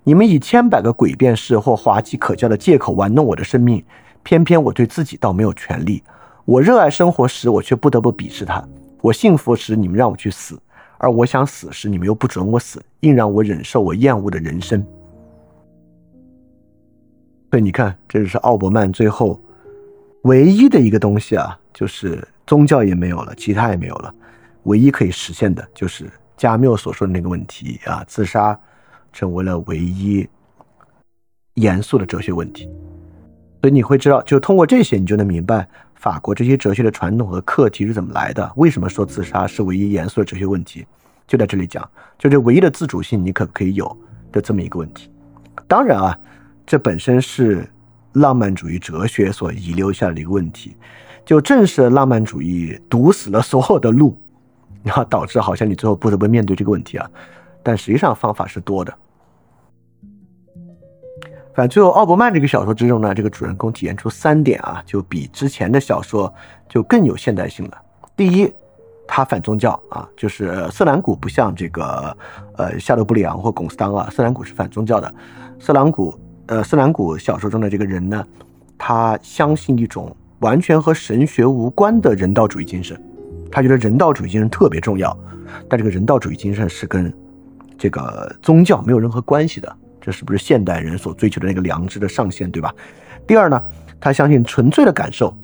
[0.04, 3.84] 你们以千百个诡辩式或滑稽可笑的借口玩弄我的生命，
[4.22, 6.04] 偏偏我对自己倒没有权利。
[6.46, 8.64] 我热爱生活时，我却不得不鄙视他；
[9.02, 10.56] 我幸福时，你们让我去死；
[11.00, 14.86] 而我想死时，你们又不准我死，硬让我忍受我厌恶的人生。
[17.50, 19.42] 所以你看，这就是奥伯曼最后。
[20.24, 24.14] 唯一的一个东西啊，就是宗教也没有了，其他也没有了，
[24.64, 28.60] 唯一可以实现的就是加缪所说的那个问题啊，自杀
[29.14, 30.28] 成为了唯一
[31.56, 32.68] 严肃的哲学问题。
[33.62, 38.52] 所以你会知道，就通过这些，你就能明白法国这些哲学的传统和课题是怎么来的。
[38.56, 40.86] 为什么说自杀是唯一严肃的哲学问题？
[41.28, 43.98] 就在这里讲，就这唯一的自主性，你可不可以有
[44.32, 45.10] 的这么一个问题？
[45.68, 46.20] 当然啊，
[46.66, 47.68] 这本身是
[48.14, 50.76] 浪漫主义哲学所遗留下的一个问题。
[51.26, 54.16] 就正是浪漫主义堵死了所有的路，
[54.84, 57.10] 然后导致好像你最后不得不面对这个问题啊。
[57.64, 58.96] 但实际上方法是多的。
[61.56, 66.32] 反正最后奥伯曼这个小说之中呢，这个主人公体现出三点啊，就比之前的小说
[66.68, 67.78] 就更有现代性了。
[68.16, 68.54] 第一。
[69.08, 72.18] 他反宗教啊，就是色兰古不像这个
[72.58, 75.14] 呃夏洛布里昂或龚斯当啊，色兰古是反宗教的。
[75.60, 78.26] 色兰古呃色兰古小说中的这个人呢，
[78.80, 83.00] 他相信一种完全和神学无关的人道主义精神，
[83.52, 85.16] 他觉得人道主义精神特别重要，
[85.70, 87.14] 但这个人道主义精神是跟
[87.78, 89.72] 这个宗教没有任何关系的，
[90.06, 92.72] 这是不是现代人所追求的那个良知的上限，对吧？
[93.26, 93.60] 第二呢，
[94.00, 95.36] 他相信纯粹的感受。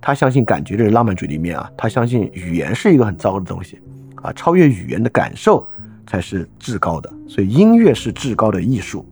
[0.00, 3.78] 他相信感觉这是浪漫主义里面啊，他相信语言是一个很糟的东西
[4.22, 5.68] 啊，超越语言的感受
[6.06, 9.04] 才是至高的，所以音乐是至高的艺术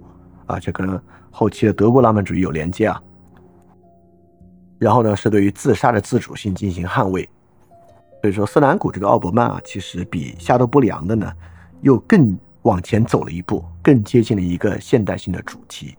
[0.46, 0.98] 啊，这跟
[1.30, 3.02] 后期的德国浪漫主义有连接啊。
[4.78, 7.28] 然后呢，是对于自杀的自主性进行捍卫，
[8.22, 11.30] 所以说斯兰古这个奥伯曼啊，其实比夏多布里昂的呢
[11.80, 15.96] 又更往前走了一步，更接近了一个现代性的主题。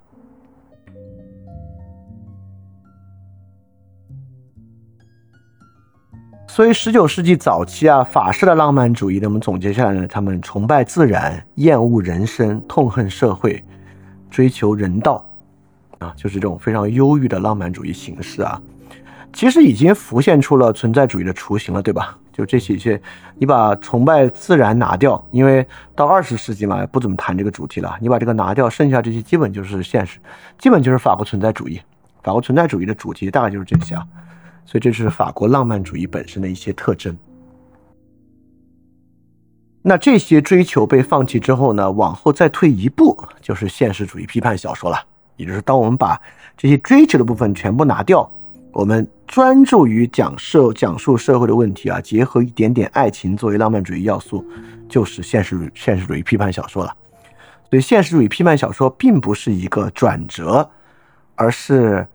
[6.47, 13.61] 所以，十九世纪早期啊，法式的浪漫主义呢，我们总结下来呢，他们崇拜自然，厌恶人生，痛恨社会，
[14.29, 15.29] 追求人道，
[15.99, 18.61] 啊，就是这种非常忧郁的浪漫主义形式啊。
[19.33, 22.17] 其实已经浮现出了存在主义的雏形了，对吧？
[22.35, 23.01] 就这些些，
[23.37, 27.97] 你把崇拜自然拿掉，因为到二十世纪嘛，不怎么谈这个主题了。
[28.01, 30.19] 你把这个拿掉，剩下这些基本就是现实，
[30.57, 31.79] 基本就是法国存在主义。
[32.21, 34.05] 法国存在主义的主题大概就是这些啊。
[34.65, 37.17] 所以这是法国浪漫主义本身的一些特征。
[39.81, 41.89] 那这些追求被放弃之后呢？
[41.89, 44.97] 往后再退一步，就是现实主义批判小说了。
[45.37, 46.19] 也就是当我们把
[46.57, 48.29] 这些追求的部分全部拿掉，
[48.75, 54.45] 我们专注于讲社讲述社会的问题啊，结合一点点爱情作为浪漫主义要素，
[54.89, 56.93] 就是现实现实主义批判小说了。
[57.69, 60.69] 所以现实主义批判小说并不是一个转折，
[61.35, 62.05] 而是。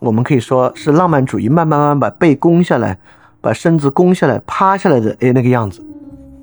[0.00, 2.98] 我们可以说是浪漫主义慢慢慢慢把背弓下来，
[3.40, 5.82] 把身子弓下来，趴下来的哎那个样子，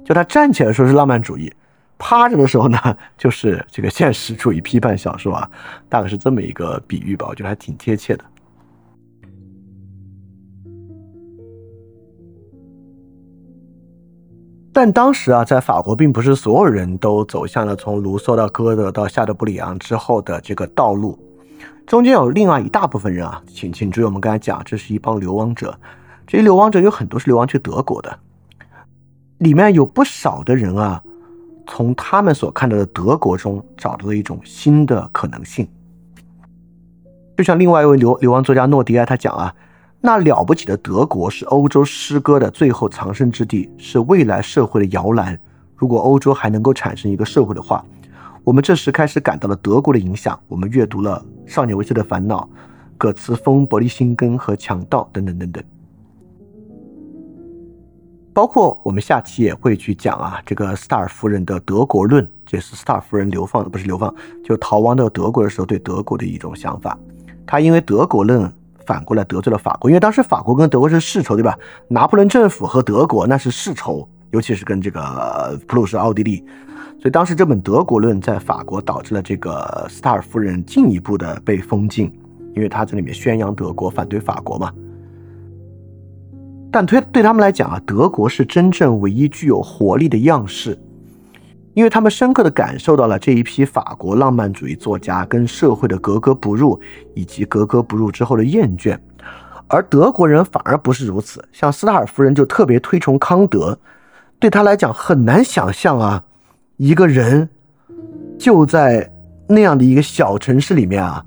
[0.04, 1.54] 就他站起来的时候是浪漫主义，
[2.00, 2.80] 趴着的时候呢
[3.16, 5.48] 就是这个现实主义批判小说啊，
[5.88, 8.24] 大概是这么一个比喻吧，我觉得还挺贴切的。
[14.74, 21.20] 但当时啊，在法国并不是所有人都走向了从卢梭到歌德到夏德布里昂之后的这个道路。
[21.86, 25.78] 中间有另外一大部分人啊，请请注意，我们刚才讲，这是一帮流亡者，
[26.26, 28.18] 这些流亡者有很多是流亡去德国的，
[29.40, 31.04] 里面有不少的人啊，
[31.68, 35.68] 从他们所看到的德国中找到了一种新的可能性。
[37.36, 39.54] 就像另外一位流流亡作家诺迪埃他讲啊，
[40.02, 45.40] 那了不起的德国是欧洲诗歌的最后藏身之地，是未来社会的摇篮。
[45.76, 47.86] 如果欧洲还能够产生一个社会的话。
[48.44, 50.38] 我们这时开始感到了德国的影响。
[50.48, 52.50] 我们阅读了《少年维特的烦恼》、
[52.98, 55.64] 葛茨风、伯利辛根和强盗等等等等，
[58.34, 64.12] 包括我们下期也会去讲啊，这个斯塔尔夫人的德国论，这是斯塔尔夫人流放的，不是流放，
[64.44, 66.98] 就逃亡到德国的时候对德国的一种想法。
[67.46, 68.52] 他因为德国论
[68.92, 71.58] 反过来得罪了法国，因为当时法国跟德国是世仇，对吧？
[71.88, 76.44] 拿破仑政府和德国那是世仇，尤其是跟这个普鲁士、奥地利。
[77.00, 82.14] 所以当时这本《德国论》在法国导致了这个斯塔尔夫人进一步的被封禁，
[82.54, 84.70] 因为他在里面宣扬德国，反对法国嘛。
[86.70, 90.78] 但对对他们来讲啊，德国是真正唯一具有活力的样式，
[91.74, 96.80] 因为他们深刻的感受到了这一批法国浪漫主义作家跟社会的格格不入，
[97.14, 98.98] 以及格格不入之后的厌倦。
[99.68, 103.80] 而德国人反而不是如此，像斯塔尔夫人就特别推崇康德，
[104.38, 106.24] 对他来讲很难想象啊。
[106.76, 107.48] 一个人
[108.38, 109.14] 就在
[109.48, 111.24] 那样的一个小城市里面啊，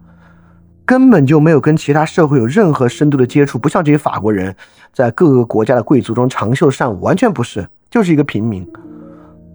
[0.85, 4.55] 根本就没有跟其他社会有任何深度的接触，不像这些法国人
[4.93, 8.69] 在各个国家的贵族中长袖善舞，完全不是，就是一个平民，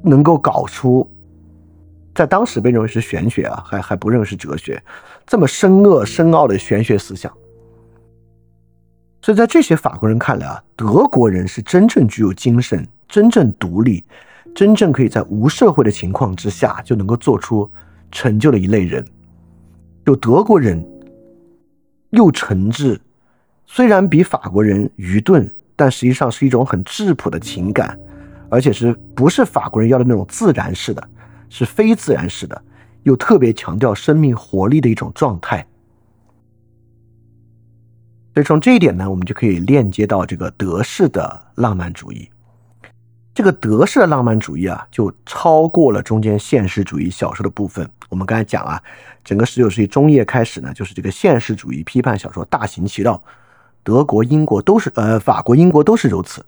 [0.03, 1.09] 能够搞出
[2.15, 4.81] 在当时被认为是玄学啊，还还不认为是哲学，
[5.25, 7.31] 这么深恶深奥的玄学思想。
[9.21, 14.03] 所以在这些法国人看来啊，德国人是真正具有精神、真正独立、
[14.55, 17.69] 真正可以在无社会的情况之下就能够做出
[18.11, 19.05] 成就的一类人。
[20.05, 20.83] 就德国人
[22.11, 22.97] 又诚挚，
[23.65, 27.99] 虽然比法国人愚钝，但实际上是一种很质朴的情感，
[28.49, 31.09] 而且是不是法国人要的那种自然式的，
[31.49, 32.61] 是非自然式的，
[33.03, 35.65] 又特别强调生命活力的一种状态。
[38.33, 42.29] 所以从这一点呢，我们就可以链接到这个德式的浪漫主义。
[43.33, 47.89] 这个德式的浪漫主义啊，就超过了中间现实主义小说的部分。
[48.09, 48.81] 我们刚才讲啊，
[49.23, 53.21] 整个十九世纪中叶开始呢，就是这个现实主义批判小说大行其道。
[53.81, 56.45] 德国、英国都是，呃，法国、英国都是如此。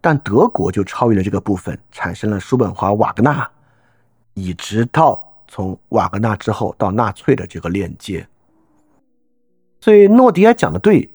[0.00, 3.48] 但德国就超越了这个部分，产生了叔本华、瓦格纳，
[4.34, 8.26] 一直到从瓦格纳之后到纳粹的这个链接。
[9.80, 11.08] 所以诺迪埃讲的对，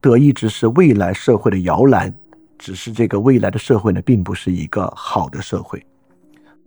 [0.00, 2.12] 德意志是未来社会的摇篮，
[2.58, 5.84] 只是这个未来的社会呢，并不是一个好的社会。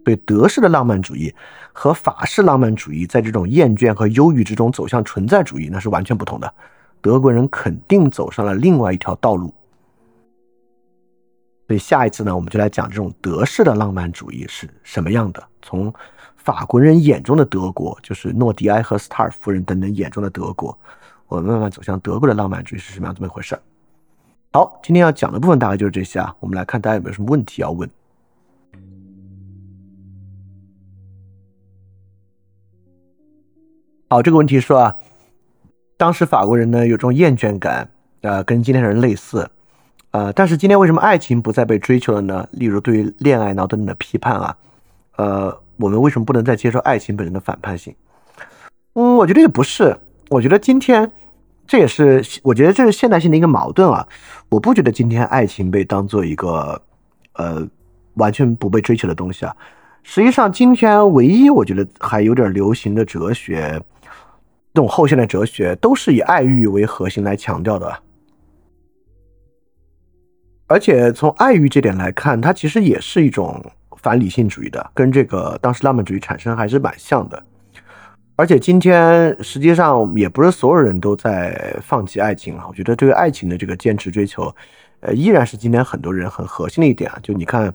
[0.05, 1.33] 所以德式的浪漫主义
[1.73, 6.53] 和法式浪漫主义在这种厌倦和忧郁之中走向存在主义，那是完全不同的。
[7.01, 9.53] 德国人肯定走上了另外一条道路。
[11.67, 15.93] 所以下一次呢，我们就来讲这种德式的浪漫主义是什么样的，从
[16.35, 20.77] 法国人眼中的德国，就是诺迪埃和斯塔尔夫人等等眼中的德国。
[21.27, 23.59] 我们慢慢走向德国的浪漫主义是什么样这么一回事
[24.53, 26.33] 好，今天要讲的部分大概就是这些啊。
[26.39, 27.89] 我们来看大家有没有什么问题要问。
[34.09, 34.95] 好，这个问题说啊，
[35.97, 37.91] 当时法国人呢有这种厌倦感，
[38.21, 39.51] 呃，跟今天人类似，
[40.17, 42.49] 呃，但是今天为什么爱情不再被追求了呢？
[42.53, 44.57] 例如对于恋爱脑等等的批判啊，
[45.17, 47.93] 呃，我们为什么不能再接受爱情本身的反叛性？
[48.93, 49.95] 嗯，我觉得也不是。
[50.29, 51.11] 我觉得今天，
[51.67, 54.07] 这也是我觉得这是现代性的一个矛盾啊！
[54.49, 56.81] 我不觉得今天爱情被当做一个
[57.33, 57.67] 呃
[58.15, 59.55] 完全不被追求的东西啊。
[60.01, 63.79] 实际上，今天唯一我觉得还有点流行的哲学，
[64.73, 67.93] 这种后现代哲学都是以爱欲为核心来强调的。
[70.67, 73.63] 而且从爱欲这点来看，它其实也是一种
[73.97, 77.41] 反理性主义的，跟这个当时浪漫主义产生还是蛮像的。
[78.35, 82.65] 而且今天实际上也不是所有人都在放弃爱情啊。
[82.69, 84.53] 我觉得对于爱情的这个坚持追求，
[84.99, 87.17] 呃，依然是今天很多人很核心的一点啊。
[87.23, 87.73] 就你看，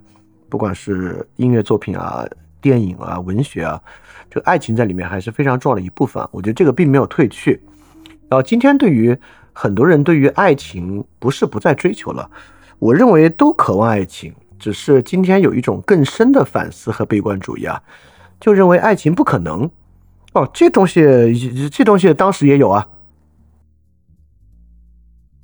[0.48, 2.24] 不管是音乐作品啊、
[2.60, 3.82] 电影啊、文学啊，
[4.30, 6.24] 这个爱情在里面还是非常重要的一部分。
[6.30, 7.60] 我觉得这个并没有退去。
[8.28, 9.18] 然后今天对于
[9.52, 12.30] 很多人对于爱情不是不再追求了，
[12.82, 17.80] 我认为都渴望爱情，只是今天有一种更深的反思和悲观主义啊，
[18.40, 19.70] 就认为爱情不可能。
[20.32, 22.88] 哦，这东西，这东西当时也有啊，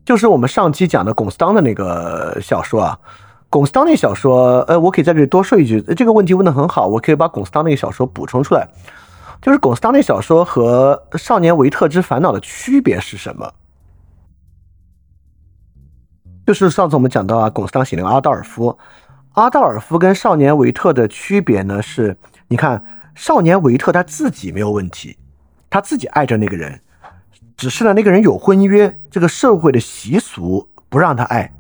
[0.05, 2.99] 就是我们上期讲的龚斯当的那个小说啊，
[3.49, 8.67] 龚斯当那小说，呃，我可以在这里多说一句，这个问题问的很好，我可以把龚斯当那个小说补充出来，
[9.41, 13.53] 就是龚斯当那小说和《少年维特之烦恼》的区别是什么？
[16.49, 18.79] 就是上次我们讲到啊，龚斯当写那个阿道尔夫，
[19.33, 22.17] 阿道尔夫跟少年维特的区别呢是，
[22.49, 22.83] 你看。
[23.15, 25.19] 少年维特他自己没有问题，
[25.69, 26.81] 他自己爱着那个人，
[27.57, 31.53] 只是呢那个人有婚约，这个社会的习俗不让他爱。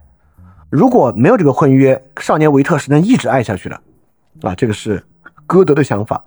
[0.70, 3.80] 如果没有这个婚约，少年维特是能一直爱下去的，
[4.40, 5.04] 啊，这个是
[5.46, 6.24] 歌德的想法。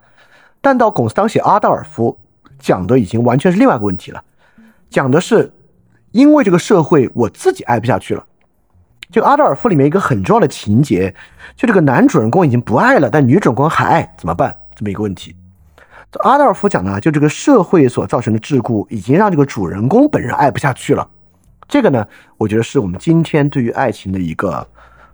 [0.59, 2.19] 但到龚斯当写阿道尔夫，
[2.59, 4.21] 讲的已经完全是另外一个问题了，
[4.89, 5.51] 讲的是
[6.11, 8.23] 因为这个社会我自己爱不下去了。
[9.11, 11.13] 就阿道尔夫里面一个很重要的情节，
[11.55, 14.55] 就这个男主人公已经不爱了，但女主人公还爱，怎么办？
[14.73, 15.35] 这么一个问题，
[16.23, 21.07] 阿道尔夫讲呢，就这个社会所造成的桎梏，已经让这个主人公本人爱不下去了。
[21.67, 22.07] 这个呢，
[22.37, 24.65] 我觉得是我们今天对于爱情的一个，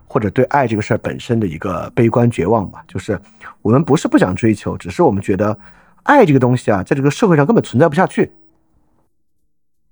[0.06, 2.82] 或者对爱这个事儿本身的一个悲观绝望吧。
[2.88, 3.20] 就是
[3.62, 5.56] 我们不是不想追求，只是我们觉得
[6.04, 8.32] 爱这个东西啊，在这个社会上根本存在不下去。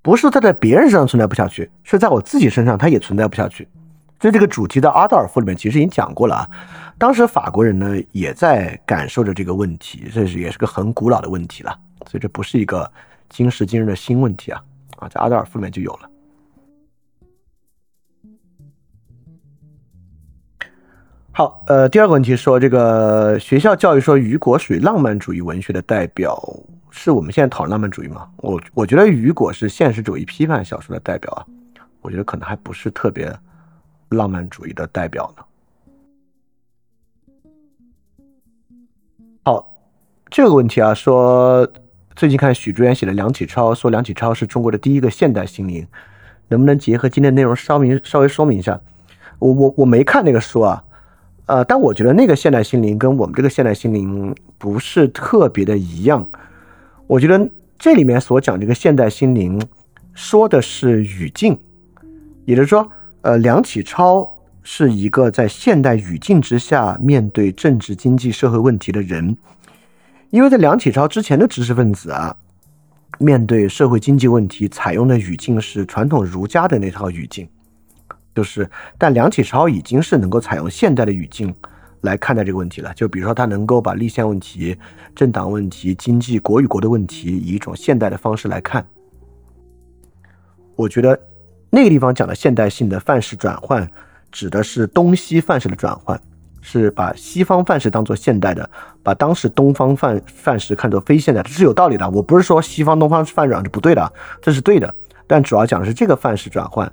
[0.03, 3.69] 不是他在别人身上存在不下去，是在我自己身上他也存在不下去。
[4.19, 6.51] 就这个主题的阿道尔夫里面其实已经讲过了啊。
[6.99, 12.91] 当时法国人呢也在感受着这个问题，这是也是个很古老的问题了，所以这不是一个
[13.29, 14.63] 今时今日的新问题啊
[14.99, 16.11] 啊，在阿道尔夫里面就有了。
[21.33, 26.43] 好，呃，第二个问题说这个学校教育说雨果属于浪漫主义文学的代表，
[26.91, 28.27] 是我们现在讨论浪漫主义吗？
[28.39, 31.45] 我我觉得雨果是现实主义批判小说的代表啊，
[32.01, 33.31] 我觉得可能还不是特别
[34.11, 35.45] 浪漫主义的代表呢。
[39.43, 39.75] 好，
[40.29, 41.69] 这个问题啊，说
[42.15, 45.87] 最近看许知远写的梁启超，说梁启超是中国的第一个现代心灵，
[46.49, 48.81] 能不能结合今天内容稍明稍微说明一下？
[49.39, 50.83] 我我我没看那个书啊，
[51.45, 56.27] 呃，但我觉得那个现代心灵跟我们这个现代心灵不是特别的一样。
[57.07, 57.49] 我觉得
[57.79, 59.61] 这里面所讲这个现代心灵，
[60.15, 61.61] 说的是语境，
[62.47, 62.91] 也就是说，
[63.27, 69.37] 呃，梁启超是一个在现代语境之下面对政治、经济、社会问题的人，
[70.31, 72.37] 因为在梁启超之前的知识分子啊。
[73.19, 77.49] 面对社会经济问题，采用的语境是传统儒家的那套语境，
[78.33, 81.53] 就是，但梁启超已经是能够采用现代的语境
[82.03, 82.95] 来看待这个问题了。
[82.95, 84.77] 就比如说，他能够把立宪问题、
[85.17, 88.87] 政党问题、经济国与国的问题以一种现代的方式来看。
[90.77, 91.19] 我觉得
[91.77, 93.87] 那个地方讲的现代性的范式转换，
[94.33, 96.19] 指的是东西范式的转换。
[96.63, 98.69] 是把西方范式当做现代的，
[99.03, 102.09] 把当时东方范范式看作非现代，这是有道理的。
[102.11, 104.93] 我不是说西方东方范转是不对的，这是对的。
[105.27, 106.91] 但主要讲的是这个范式转换。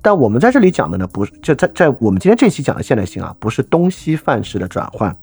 [0.00, 5.14] 但我们在这里讲的呢，不是就在在我们今天这期讲的现代性啊，不是东西范式的转换，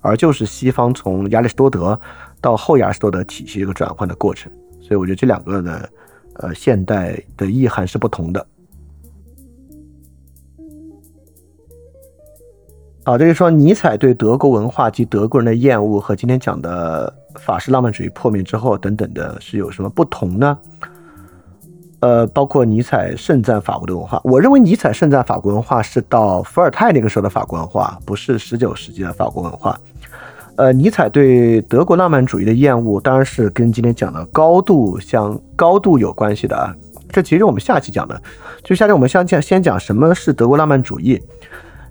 [0.00, 1.98] 而就是西方从亚里士多德
[2.40, 4.52] 到后亚里士多德体系这个转换的过程。
[4.80, 5.80] 所以我觉得这两个呢
[6.34, 8.46] 呃现代的意涵是不同的。
[13.04, 20.58] 好，这就说尼采对德国文化及德国人的厌恶和今天讲的法式浪漫主义破灭之后等等的是有什么不同呢？
[22.00, 29.78] 呃，包括尼采盛赞法国的文化，我认为尼采盛赞法国文化是到伏尔泰那个时候的法国文化，不是十九世纪的法国文化。
[30.56, 36.72] 呃，尼采对德国浪漫主义的厌恶当然是跟今天讲的高度相高度有关系的啊。
[37.10, 38.20] 这其实我们下期讲的，
[38.62, 41.20] 就下期我们先讲先讲什么是德国浪漫主义。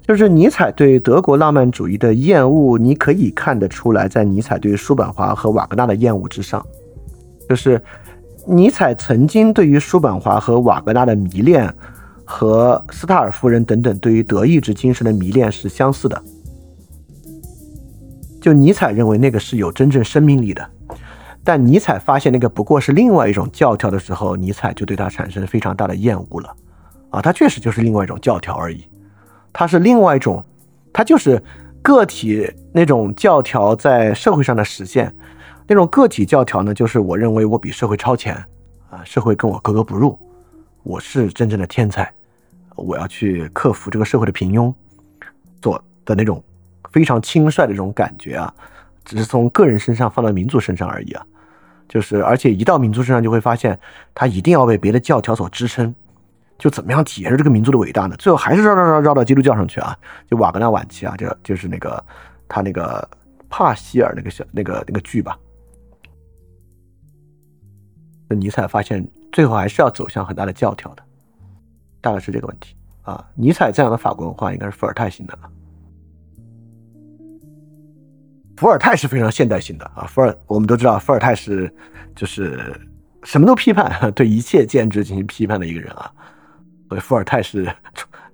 [0.05, 6.65] 就是尼采对德国浪漫主义的厌恶，你可以看得出来，在尼采对叔本华和瓦格纳的厌恶之上。
[7.49, 7.81] 就是
[8.45, 11.73] 尼采曾经对于叔本华和瓦格纳的迷恋，
[12.25, 16.21] 和斯塔尔夫人等等对于德意志精神的迷恋是相似的。
[18.43, 20.69] 就尼采认为那个是有真正生命力的，
[21.45, 26.53] 但尼采发现那个不过是另外一种教条的时候，尼采就对他产生非常大的厌恶了。
[27.09, 28.85] 啊，他确实就是另外一种教条而已。
[29.53, 30.43] 他是另外一种，
[30.91, 31.41] 他就是
[31.81, 35.15] 个体那种教条在社会上的实现。
[35.65, 38.35] 那种个体教条呢，就是我认为我比社会超前
[38.89, 40.19] 啊，社会跟我格格不入，
[40.83, 42.11] 我是真正的天才，
[42.75, 44.73] 我要去克服这个社会的平庸，
[45.61, 46.43] 做的那种
[46.93, 48.53] 非常轻率的这种感觉啊，
[49.03, 51.25] 只是从个人身上放到民族身上而已啊，
[51.89, 53.77] 就是而且一到民族身上就会发现，
[54.15, 55.93] 他一定要被别的教条所支撑。
[56.59, 58.15] 就怎么样体现这个民族的伟大呢？
[58.17, 59.97] 最后还是绕绕绕绕到基督教上去啊！
[60.29, 62.01] 就瓦格纳晚期啊，就就是那个
[62.47, 63.05] 他那个
[63.49, 65.37] 帕希尔那个小那个那个剧吧。
[68.29, 71.03] 尼采发现最后还是要走向很大的教条的，
[71.99, 73.27] 大概是这个问题啊。
[73.35, 75.37] 尼采这样的法国文化应该是伏尔泰型的，
[78.57, 80.05] 伏尔泰是非常现代性的啊。
[80.05, 81.73] 伏尔我们都知道，伏尔泰是
[82.15, 82.59] 就是
[83.23, 86.11] 什么都批判， 对一切建制进行批判的一个人啊。
[86.89, 87.73] 所以伏尔泰是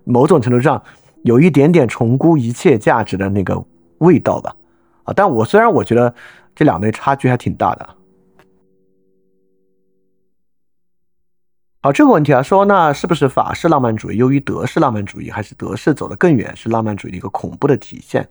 [0.04, 0.82] 某种程度上
[1.24, 3.64] 有一点点重估一切价值的那个
[4.00, 4.56] 味道吧，
[5.04, 6.14] 啊，但我虽然我觉得
[6.54, 7.90] 这两类差距还挺大的。
[11.82, 18.28] 好，这个问题啊，说那是不是法式浪漫主义优于德式浪漫主义，还是德式走得更远，是浪漫主义的一个恐怖的体现？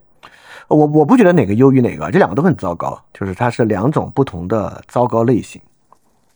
[0.67, 5.63] 我我不觉得哪个优于哪个，这两个都很糟糕，就是它是两种不同的糟糕类型。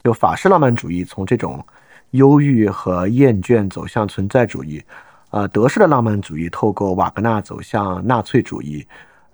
[0.05, 1.65] 就法式浪漫主义从这种。
[2.13, 4.85] 忧郁和厌倦走向存在主义，
[5.31, 8.87] 呃，德式的浪漫主义透过瓦格纳走向纳粹主义，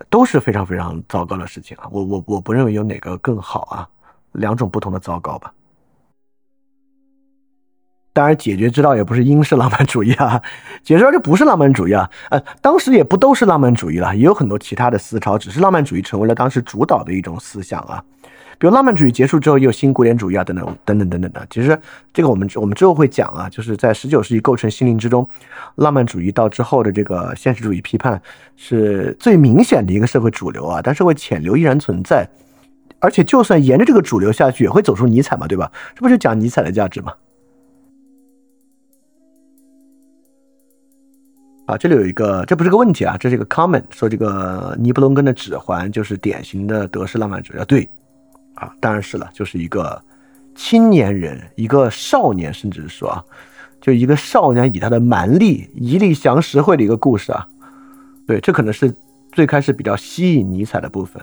[0.08, 1.88] 都是非常非常糟糕的事情啊！
[1.90, 3.88] 我我我不认为有哪个更好啊，
[4.30, 5.52] 两种不同的糟糕吧。
[8.18, 10.42] 当然，解决之道也不是英式浪漫主义啊，
[10.82, 12.10] 解决之道就不是浪漫主义啊。
[12.30, 18.02] 呃，当时也不都是浪漫主义了，也有很多其他的思潮，只是浪漫主义成为了当时主导的一种思想啊。
[18.58, 21.46] 比如浪漫主义结束之后，又有新古典主义啊，等等等等等等的。
[21.48, 21.78] 其实
[22.12, 25.24] 这个我们我们之后会讲啊，就是在十九世纪构成心灵之中，
[25.76, 28.20] 浪漫主义到之后的这个现实主义批判
[28.56, 30.80] 是最明显的一个社会主流啊。
[30.82, 32.28] 但社会潜流依然存在，
[32.98, 35.70] 而且就算沿着这个主流下去，也会走出尼采嘛，对吧？
[35.94, 37.12] 这不就讲尼采的价值吗？
[41.68, 47.86] 啊，这里有一个，这不是个问题啊，这是一个 comment，说这个尼布龙根的指环就是典型的德式浪漫主义啊，对。
[48.54, 50.02] 啊，当然是了，就是一个
[50.54, 53.22] 青年人，一个少年，甚至是说啊，
[53.82, 57.46] 就一个少年以他的蛮力一力降十会的一个故事啊。
[58.26, 58.92] 对，这可能是
[59.30, 61.22] 最开始比较吸引尼采的部分。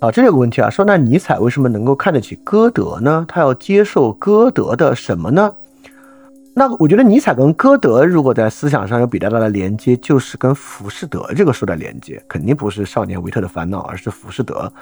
[0.00, 3.22] 啊，这里有个问题啊，说那尼采为什么能够看得起歌德呢？
[3.28, 5.54] 他要接受歌德的什么呢？
[6.54, 14.72] 那我觉得尼采跟歌德如果在思想上有比较大的连接，就是跟浮士德这个书的连接，肯定不是《少年维特的烦恼》，而是浮士德。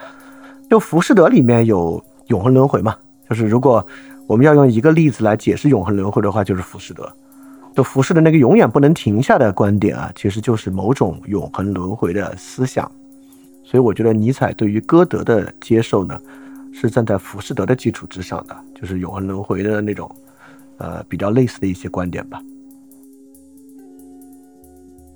[0.71, 2.95] 就浮士德里面有永恒轮回嘛，
[3.29, 3.85] 就是如果
[4.29, 7.13] 我们要用一个例子来解释永恒轮回的话，就是浮士德。
[7.75, 12.89] 就浮士德那个永远不能停下的观点啊，其实就是某种永恒轮回的思想。
[13.71, 16.19] 所以我觉得尼采对于歌德的接受呢，
[16.73, 20.11] 是站在浮士德的基础之上的，就是永恒轮回的那种，
[20.79, 22.43] 呃，比较类似的一些观点吧。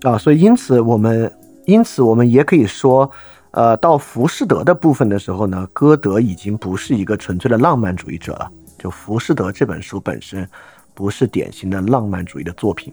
[0.02, 1.32] 啊，所以因此我们，
[1.64, 3.10] 因此我们也可以说，
[3.52, 8.52] 呃，到浮士德的部分的时候呢，歌德已经不是一个纯粹的浪漫主义者了。
[8.78, 10.46] 就浮士德这本书本身，
[10.92, 12.92] 不是典型的浪漫主义的作品，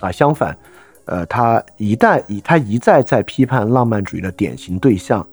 [0.00, 0.58] 啊，相反。
[1.06, 5.26] 呃，他一旦以他一再在批判浪漫主义的典型对象，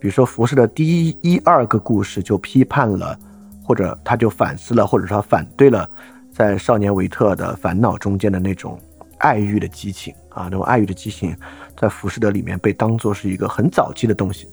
[0.00, 3.18] 比如说浮士的第一一二个故事就批判了，
[3.62, 5.88] 或者他就反思了，或者说反对了，
[6.32, 8.78] 在少年维特的烦恼中间的那种
[9.18, 11.36] 爱欲的激情啊，那种爱欲的激情，
[11.78, 14.48] 在浮士德里面被当作是一个很早期的东西。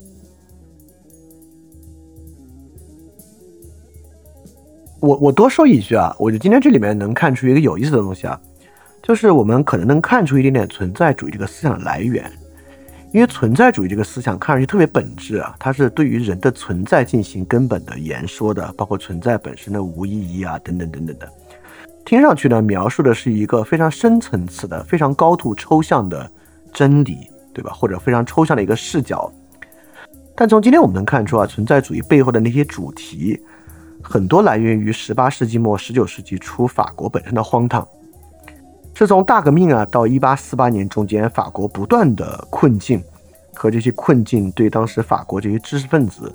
[5.00, 8.38] 我我多说一句啊，我觉得今天这里面能看出一个有意思的东西啊。
[9.10, 12.30] 就是我们可能能看出一点点存在主义这个思想的来源，
[13.12, 21.28] 因为存在主义这个思想看上去特别本质啊，它是对于人的存在进行根本的言说的，包括存在本身的无意义啊等等等等的，
[22.04, 26.30] 听上去呢描述的是一个非常深层次的、非常高度抽象的
[26.72, 27.72] 真理，对吧？
[27.72, 29.28] 或者非常抽象的一个视角。
[30.36, 33.40] 但从今天我们能看出啊，存在主义背后的那些主题，
[34.00, 37.84] 很多来源于十八世纪末、十九世纪初法国本身的荒唐。
[39.00, 43.02] 这从大革命啊到一八四八年中间，法国不断的困境
[43.54, 46.30] 和这些困境对当时法国这些知识分子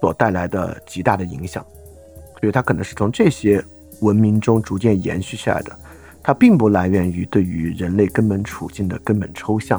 [0.00, 1.62] 所带来的极大的影响，
[2.40, 3.62] 所以它可能是从这些
[4.00, 5.78] 文明中逐渐延续下来的，
[6.22, 9.78] 它并不来源于对于人类根本处境的根本抽象。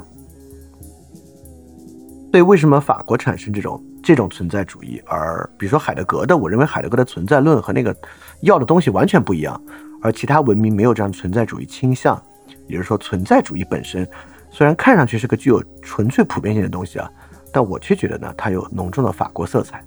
[2.30, 7.96] 所以为什么法国产生这种这种存在主义，而比如说海德格的，我认为海德格的存在论和那个
[8.42, 9.60] 要的东西完全不一样。
[10.02, 12.22] 而其他文明没有这样存在主义倾向，
[12.68, 14.08] 也就是说，存在主义本身
[14.50, 17.12] 虽然看上去是个具有纯粹普遍性的东西啊，
[17.52, 19.84] 但我却觉得呢，它有浓重的法国色彩。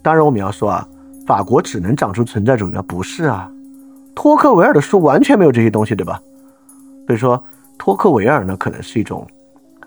[0.00, 0.88] 当然，我们要说啊，
[1.26, 2.82] 法国只能长出存在主义吗？
[2.86, 3.50] 不是啊，
[4.14, 6.20] 托克维尔的书完全没有这些东西，对吧？
[7.06, 7.42] 所以说，
[7.78, 9.26] 托克维尔呢，可能是一种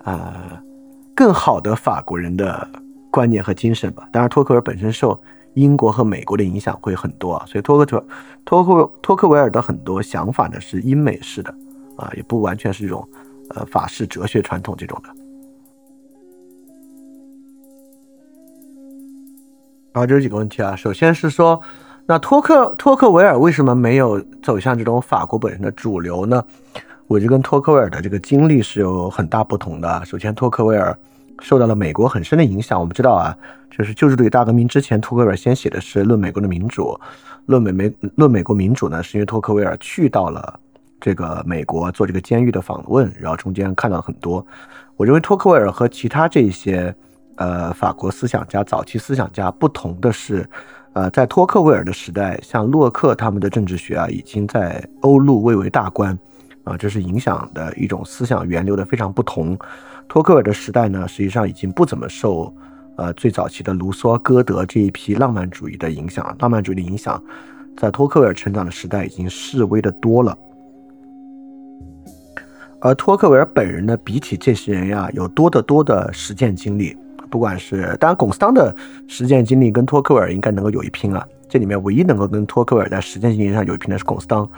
[0.04, 0.34] 呃
[1.14, 2.68] 更好的法国人的
[3.10, 4.06] 观念和精神吧。
[4.12, 5.18] 当然，托克维尔本身受。
[5.56, 8.04] 英国和美国的影响会很多啊，所以托克托
[8.44, 11.52] 托克托克维尔的很多想法呢是英美式的
[11.96, 13.08] 啊，也不完全是这种
[13.54, 15.08] 呃法式哲学传统这种的。
[19.92, 21.58] 然后这几个问题啊，首先是说，
[22.04, 26.44] 那托克托克维尔为什么没有走向这种法国本身的主流呢？
[27.06, 30.04] 我就跟托克维尔的这个经历是有很大不同的。
[30.04, 30.94] 首先，托克维尔。
[31.40, 32.78] 受到了美国很深的影响。
[32.78, 33.36] 我们知道啊，
[33.70, 36.84] 就是救治主义大革命之前，托克维尔先写的是《论美国的民主》，
[37.46, 40.58] 《论美美论美国民主》呢，是因为托克维尔去到了
[41.00, 44.44] 这个美国做这个监狱的访问，然后中间看到了很多。
[44.96, 46.94] 我认为托克维尔和其他这些
[47.36, 50.48] 呃法国思想家、早期思想家不同的是，
[50.94, 56.18] 呃，在托克维尔的时代，像洛克他们的政治学啊，已经在欧陆蔚为大观
[56.64, 59.56] 啊，这是影响的一种思想源流的非常不同。
[60.08, 62.54] 托克维尔的时代呢，实际上已经不怎么受，
[62.96, 66.34] 呃，最早期的卢梭、歌德这一批浪漫主义的影响。
[66.38, 67.22] 浪漫主义的影响，
[67.76, 70.36] 在托克维尔成长的时代已经示微的多了。
[72.80, 76.96] 而托克维尔本人呢，比起这些人呀，有多得多的实践经历。
[77.28, 78.74] 不管是当然，龚斯当的
[79.08, 81.26] 实践经历跟托克维尔应该能够有一拼啊。
[81.48, 84.48] 这里面唯一能够跟托克维尔在实践经历上有一拼的是龚斯当。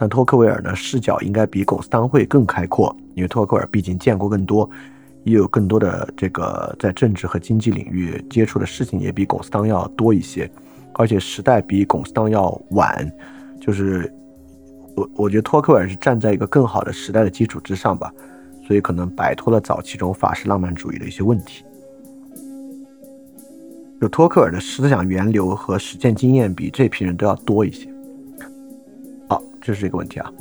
[0.00, 4.68] 但托克维尔呢，视角应该比龚斯当会更开阔，因为托克维尔毕竟见过更多，
[5.24, 10.50] 也有更多的这个在政治和经济领域接触的事情也比龚斯当要多一些，
[10.94, 13.12] 而且时代比龚斯当要晚，
[13.60, 14.10] 就是
[14.96, 18.10] 我我觉得托克维尔是站在一个更好的时代的基础之上吧，
[18.66, 21.62] 所以可能摆脱了早期这种法式浪漫主义的一些问题。
[24.00, 27.86] 就托克尔的思想源流和实践经验比这批人都要多一些。
[29.70, 30.32] 这是一个问题啊。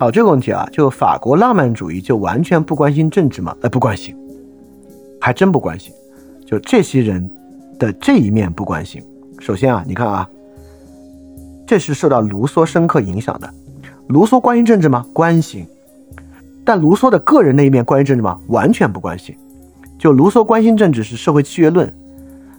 [0.00, 3.54] 好，这个问题啊，就法国浪漫主义就完全不关心政治吗？
[3.60, 4.16] 呃，不关心，
[5.20, 5.92] 还真不关心。
[6.46, 7.28] 就这些人
[7.78, 9.02] 的这一面不关心。
[9.40, 10.26] 首先啊，你看啊，
[11.66, 13.54] 这是受到卢梭深刻影响的。
[14.06, 15.04] 卢梭关心政治吗？
[15.12, 15.66] 关心。
[16.64, 18.40] 但卢梭的个人那一面关心政治吗？
[18.46, 19.36] 完全不关心。
[19.98, 21.92] 就卢梭关心政治是社会契约论，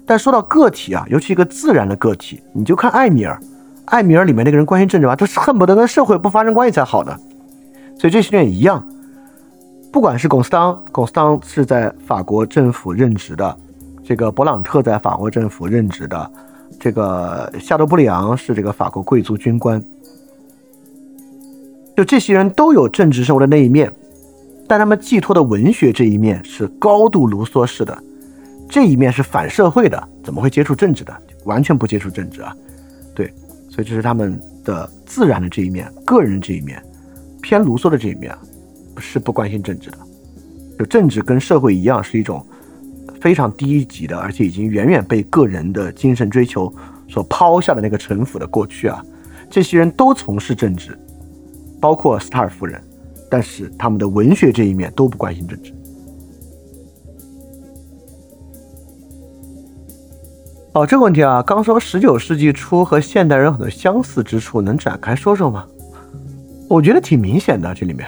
[0.09, 3.39] 但说到个体啊，尤其一个自然的个体，你就看艾米尔，
[3.85, 5.15] 艾米尔里面那个人关心政治吗？
[5.15, 7.15] 他是恨不得跟社会不发生关系才好的。
[7.95, 8.83] 所以这些人也一样，
[9.91, 13.55] 不管是龚斯当，龚斯当是在法国政府任职的，
[14.03, 16.31] 这个勃朗特在法国政府任职的，
[16.79, 19.79] 这个夏多布里昂是这个法国贵族军官，
[21.95, 23.93] 就这些人都有政治生活的那一面。
[24.67, 27.95] 但他们寄托的文学这一面是高度卢梭式的，
[28.69, 31.13] 这一面是反社会的，怎么会接触政治的？
[31.45, 32.55] 完全不接触政治啊！
[33.15, 33.33] 对，
[33.69, 36.79] 所以这是他们的自然的这一面，个人这一面，
[37.41, 38.33] 偏卢梭的这一面，
[38.99, 39.97] 是不关心政治的。
[40.77, 42.45] 就政治跟社会一样，是一种
[43.19, 46.71] 非常低级的，而且已经远远被个人的精神追求
[47.07, 49.03] 所抛下的那个城府的过去啊！
[49.49, 50.95] 这些人都从事政治，
[51.81, 52.79] 包括斯塔尔夫人。
[53.31, 55.71] 但是他们的文学这一面都不关心政治。
[60.73, 65.65] 哦，这个问题啊，刚说十九世纪初和现代人很多相似之处，能展开说说吗？
[66.67, 68.07] 我觉得挺明显的，这里面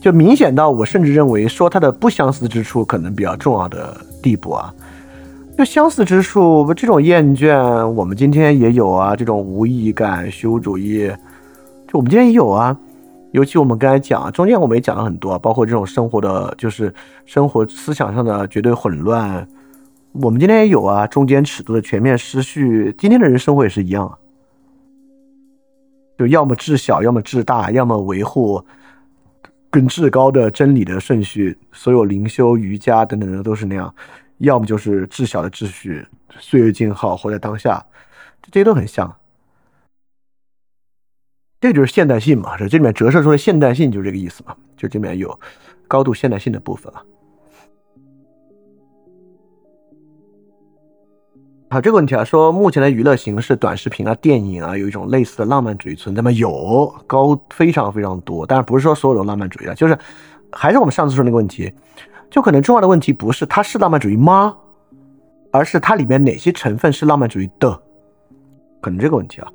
[0.00, 4.72] 就明显到我甚至认为说它的不相似之处可能比较重要的地步啊。
[5.58, 11.08] 就相似之处，这种厌倦我们今天也有啊，这种无意义感、虚无主义，
[11.88, 12.76] 就我们今天也有啊。
[13.32, 16.94] 尤其我们刚才讲，中间我们也讲了很多，包括这种生活的，就是
[17.26, 19.44] 生活思想上的绝对混乱。
[20.12, 22.94] 我们今天也有啊，中间尺度的全面失序。
[22.98, 24.18] 今天的人生活也是一样啊，
[26.18, 28.64] 就要么至小，要么至大，要么维护
[29.70, 31.56] 更至高的真理的顺序。
[31.72, 33.94] 所有灵修、瑜伽等等的都是那样，
[34.38, 36.04] 要么就是至小的秩序，
[36.40, 37.84] 岁月静好，活在当下，
[38.42, 39.14] 这些都很像。
[41.60, 45.38] 这就是现代性嘛，这这里面折射出的现代性就是这个意思嘛，就这里面有
[45.86, 47.04] 高度现代性的部分啊。
[51.70, 56.30] 好，这个问题啊，说目前的娱乐形式，短视频啊、电影啊，有一种类似的浪漫主义存在吗？
[56.32, 59.98] 有，高非常非常多，但是不是说所有的浪漫主义啊，就是
[60.50, 61.70] 还是我们上次说那个问题，
[62.30, 64.56] 就可能重要的问题不是它是浪漫主义吗，
[65.52, 67.78] 而是它里面哪些成分是浪漫主义的，
[68.80, 69.48] 可能这个问题啊。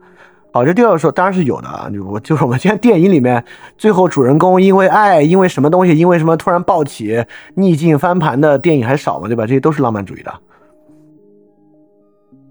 [0.52, 3.44] 好，这第二个说当然是有的啊，就我就是我们现在电影里面
[3.76, 9.28] 最后主人公因为爱，因为什么东西，因为什么突然暴起，逆境翻盘的电影还少吗？
[9.28, 9.48] 对吧？
[9.48, 10.32] 这些都是浪漫主义的。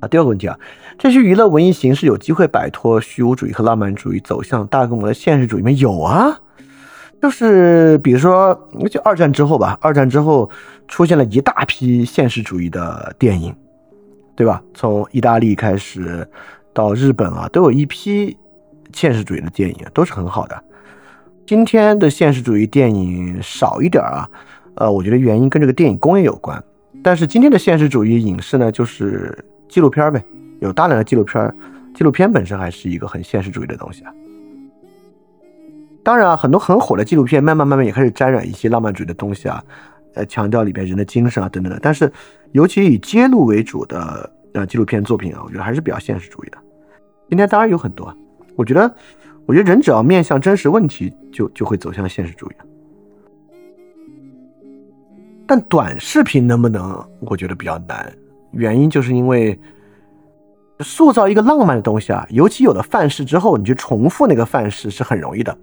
[0.03, 0.59] 啊，第二个问题啊，
[0.98, 5.70] 这些娱乐文艺形式有机会摆脱虚无主义和浪漫主义，走向大规模的现实主义吗？
[5.70, 6.40] 有啊，
[7.22, 10.50] 就是比如说，就二战之后吧，二战之后
[10.88, 13.55] 出现了一大批现实主义的电影，
[14.34, 14.61] 对吧？
[14.74, 16.28] 从意大利开始。
[16.74, 18.34] 到日本啊，都有一批
[18.94, 20.59] 现实主义的电影，都是很好的。
[21.46, 24.26] 今天的现实主义电影少一点啊，
[24.76, 26.64] 呃，我觉得原因跟这个电影工业有关。
[27.03, 30.22] 但是今天的现实主义影视呢，就是纪录片呗，
[30.60, 31.56] 有大量的纪录片，
[31.94, 34.12] 纪录片本身还是一个很现实主义的东西啊。
[36.04, 39.64] 当然啊，很多很火的纪录片，慢慢慢慢也开始沾染一些浪漫主义的东西啊，
[40.12, 41.78] 呃，强调里边人的精神啊等等的。
[41.80, 42.12] 但是，
[42.50, 44.30] 尤其以揭露为主的。
[44.54, 46.58] 呃，纪录片作品啊，我觉得还是比较现实主义的。
[47.26, 48.14] 今天当然有很多，
[48.54, 48.94] 我觉得，
[49.46, 52.54] 我觉得人只要面向真实问题，就就会走向现实主义。
[55.46, 57.02] 但短视频能不能？
[57.20, 58.12] 我觉得比较难，
[58.53, 59.59] 原因就是因为
[60.80, 65.57] 塑造一个浪漫的东西啊，尤其有了范式之后，你去重复那个范式是很容易的。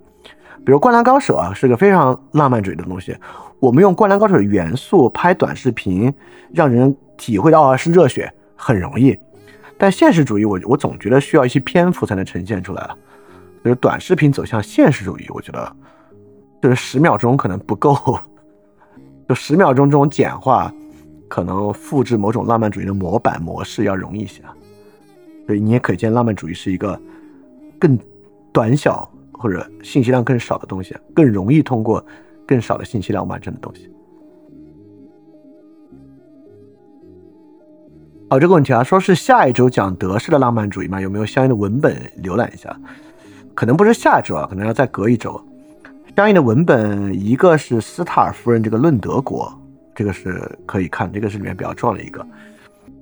[0.66, 3.18] 比如《灌篮高手》啊，是个非常浪漫主义的东西，
[3.60, 6.14] 我们用《灌篮高手》的元素拍短视频，
[6.54, 8.32] 让人体会到啊是热血。
[8.62, 9.18] 很容易，
[9.78, 12.90] 但现实主义，我我总觉得需要一些篇幅才能呈现出来。
[13.64, 15.76] 就是短视频走向现实主义，我觉得
[16.62, 18.20] 就是十秒钟可能不够，
[19.30, 20.70] 就十秒钟这种简化，
[21.30, 24.54] 可能复制某种浪漫主义的模板模式要容易一些啊。
[25.48, 27.00] 所以你也可以见，浪漫主义是一个
[27.80, 27.98] 更
[28.52, 32.06] 短小或者信息量更少的东西，更容易通过
[32.46, 33.90] 更少的信息量完成的东西。
[38.30, 41.02] 好，这个问题啊，说是下一周讲德式的浪漫主义吗？
[41.02, 42.80] 有没有相应的文本浏览一下？
[43.56, 45.42] 可能不是下周啊，可能要再隔一周。
[46.16, 49.46] 相应的文本，一个是斯塔尔夫人这个《论德国》，
[50.00, 52.26] 这个是可以看，这个是里面比较重要的一个。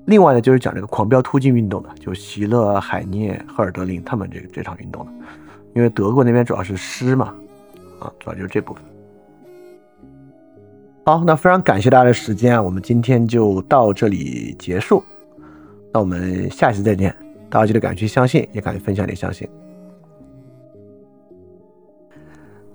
[0.06, 5.12] 另外呢，就是讲这个狂飙突进运动的，就席勒、海涅、赫尔德林他们这个这场运动的。
[5.76, 7.36] 因为德国那边主要是诗嘛，
[8.00, 8.82] 啊，主要就是这部分。
[11.06, 15.04] 好，那非常感谢大家的时间啊，我们今天就到这里结束。
[15.93, 17.16] 那我们下期再见，
[17.48, 19.48] 大家记得敢去相信，也敢于分享，你相信。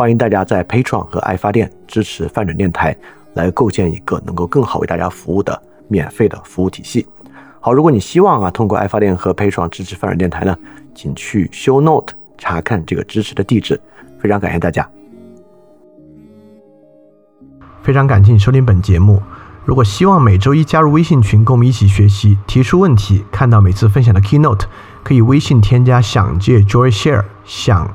[0.00, 2.96] 欢迎大家在 Patreon 和爱发电支持泛转电台，
[3.34, 7.06] 来构建一个能够更好为大家服务的免费的服务体系。
[7.60, 10.56] 好，如果你希望啊通过爱发电和 Patreon 支持泛转电台呢，
[10.94, 13.78] 请去 Show Note 查看这个支持的地址。
[14.18, 14.88] 非常感谢大家，
[17.82, 19.22] 非常感谢你收听本节目。
[19.66, 24.62] 如果希望每周一加入微信群，跟我们一起学习，提出问题，看到每次分享的 Keynote。
[25.02, 27.94] 可以微信添加“想借 Joy Share”，想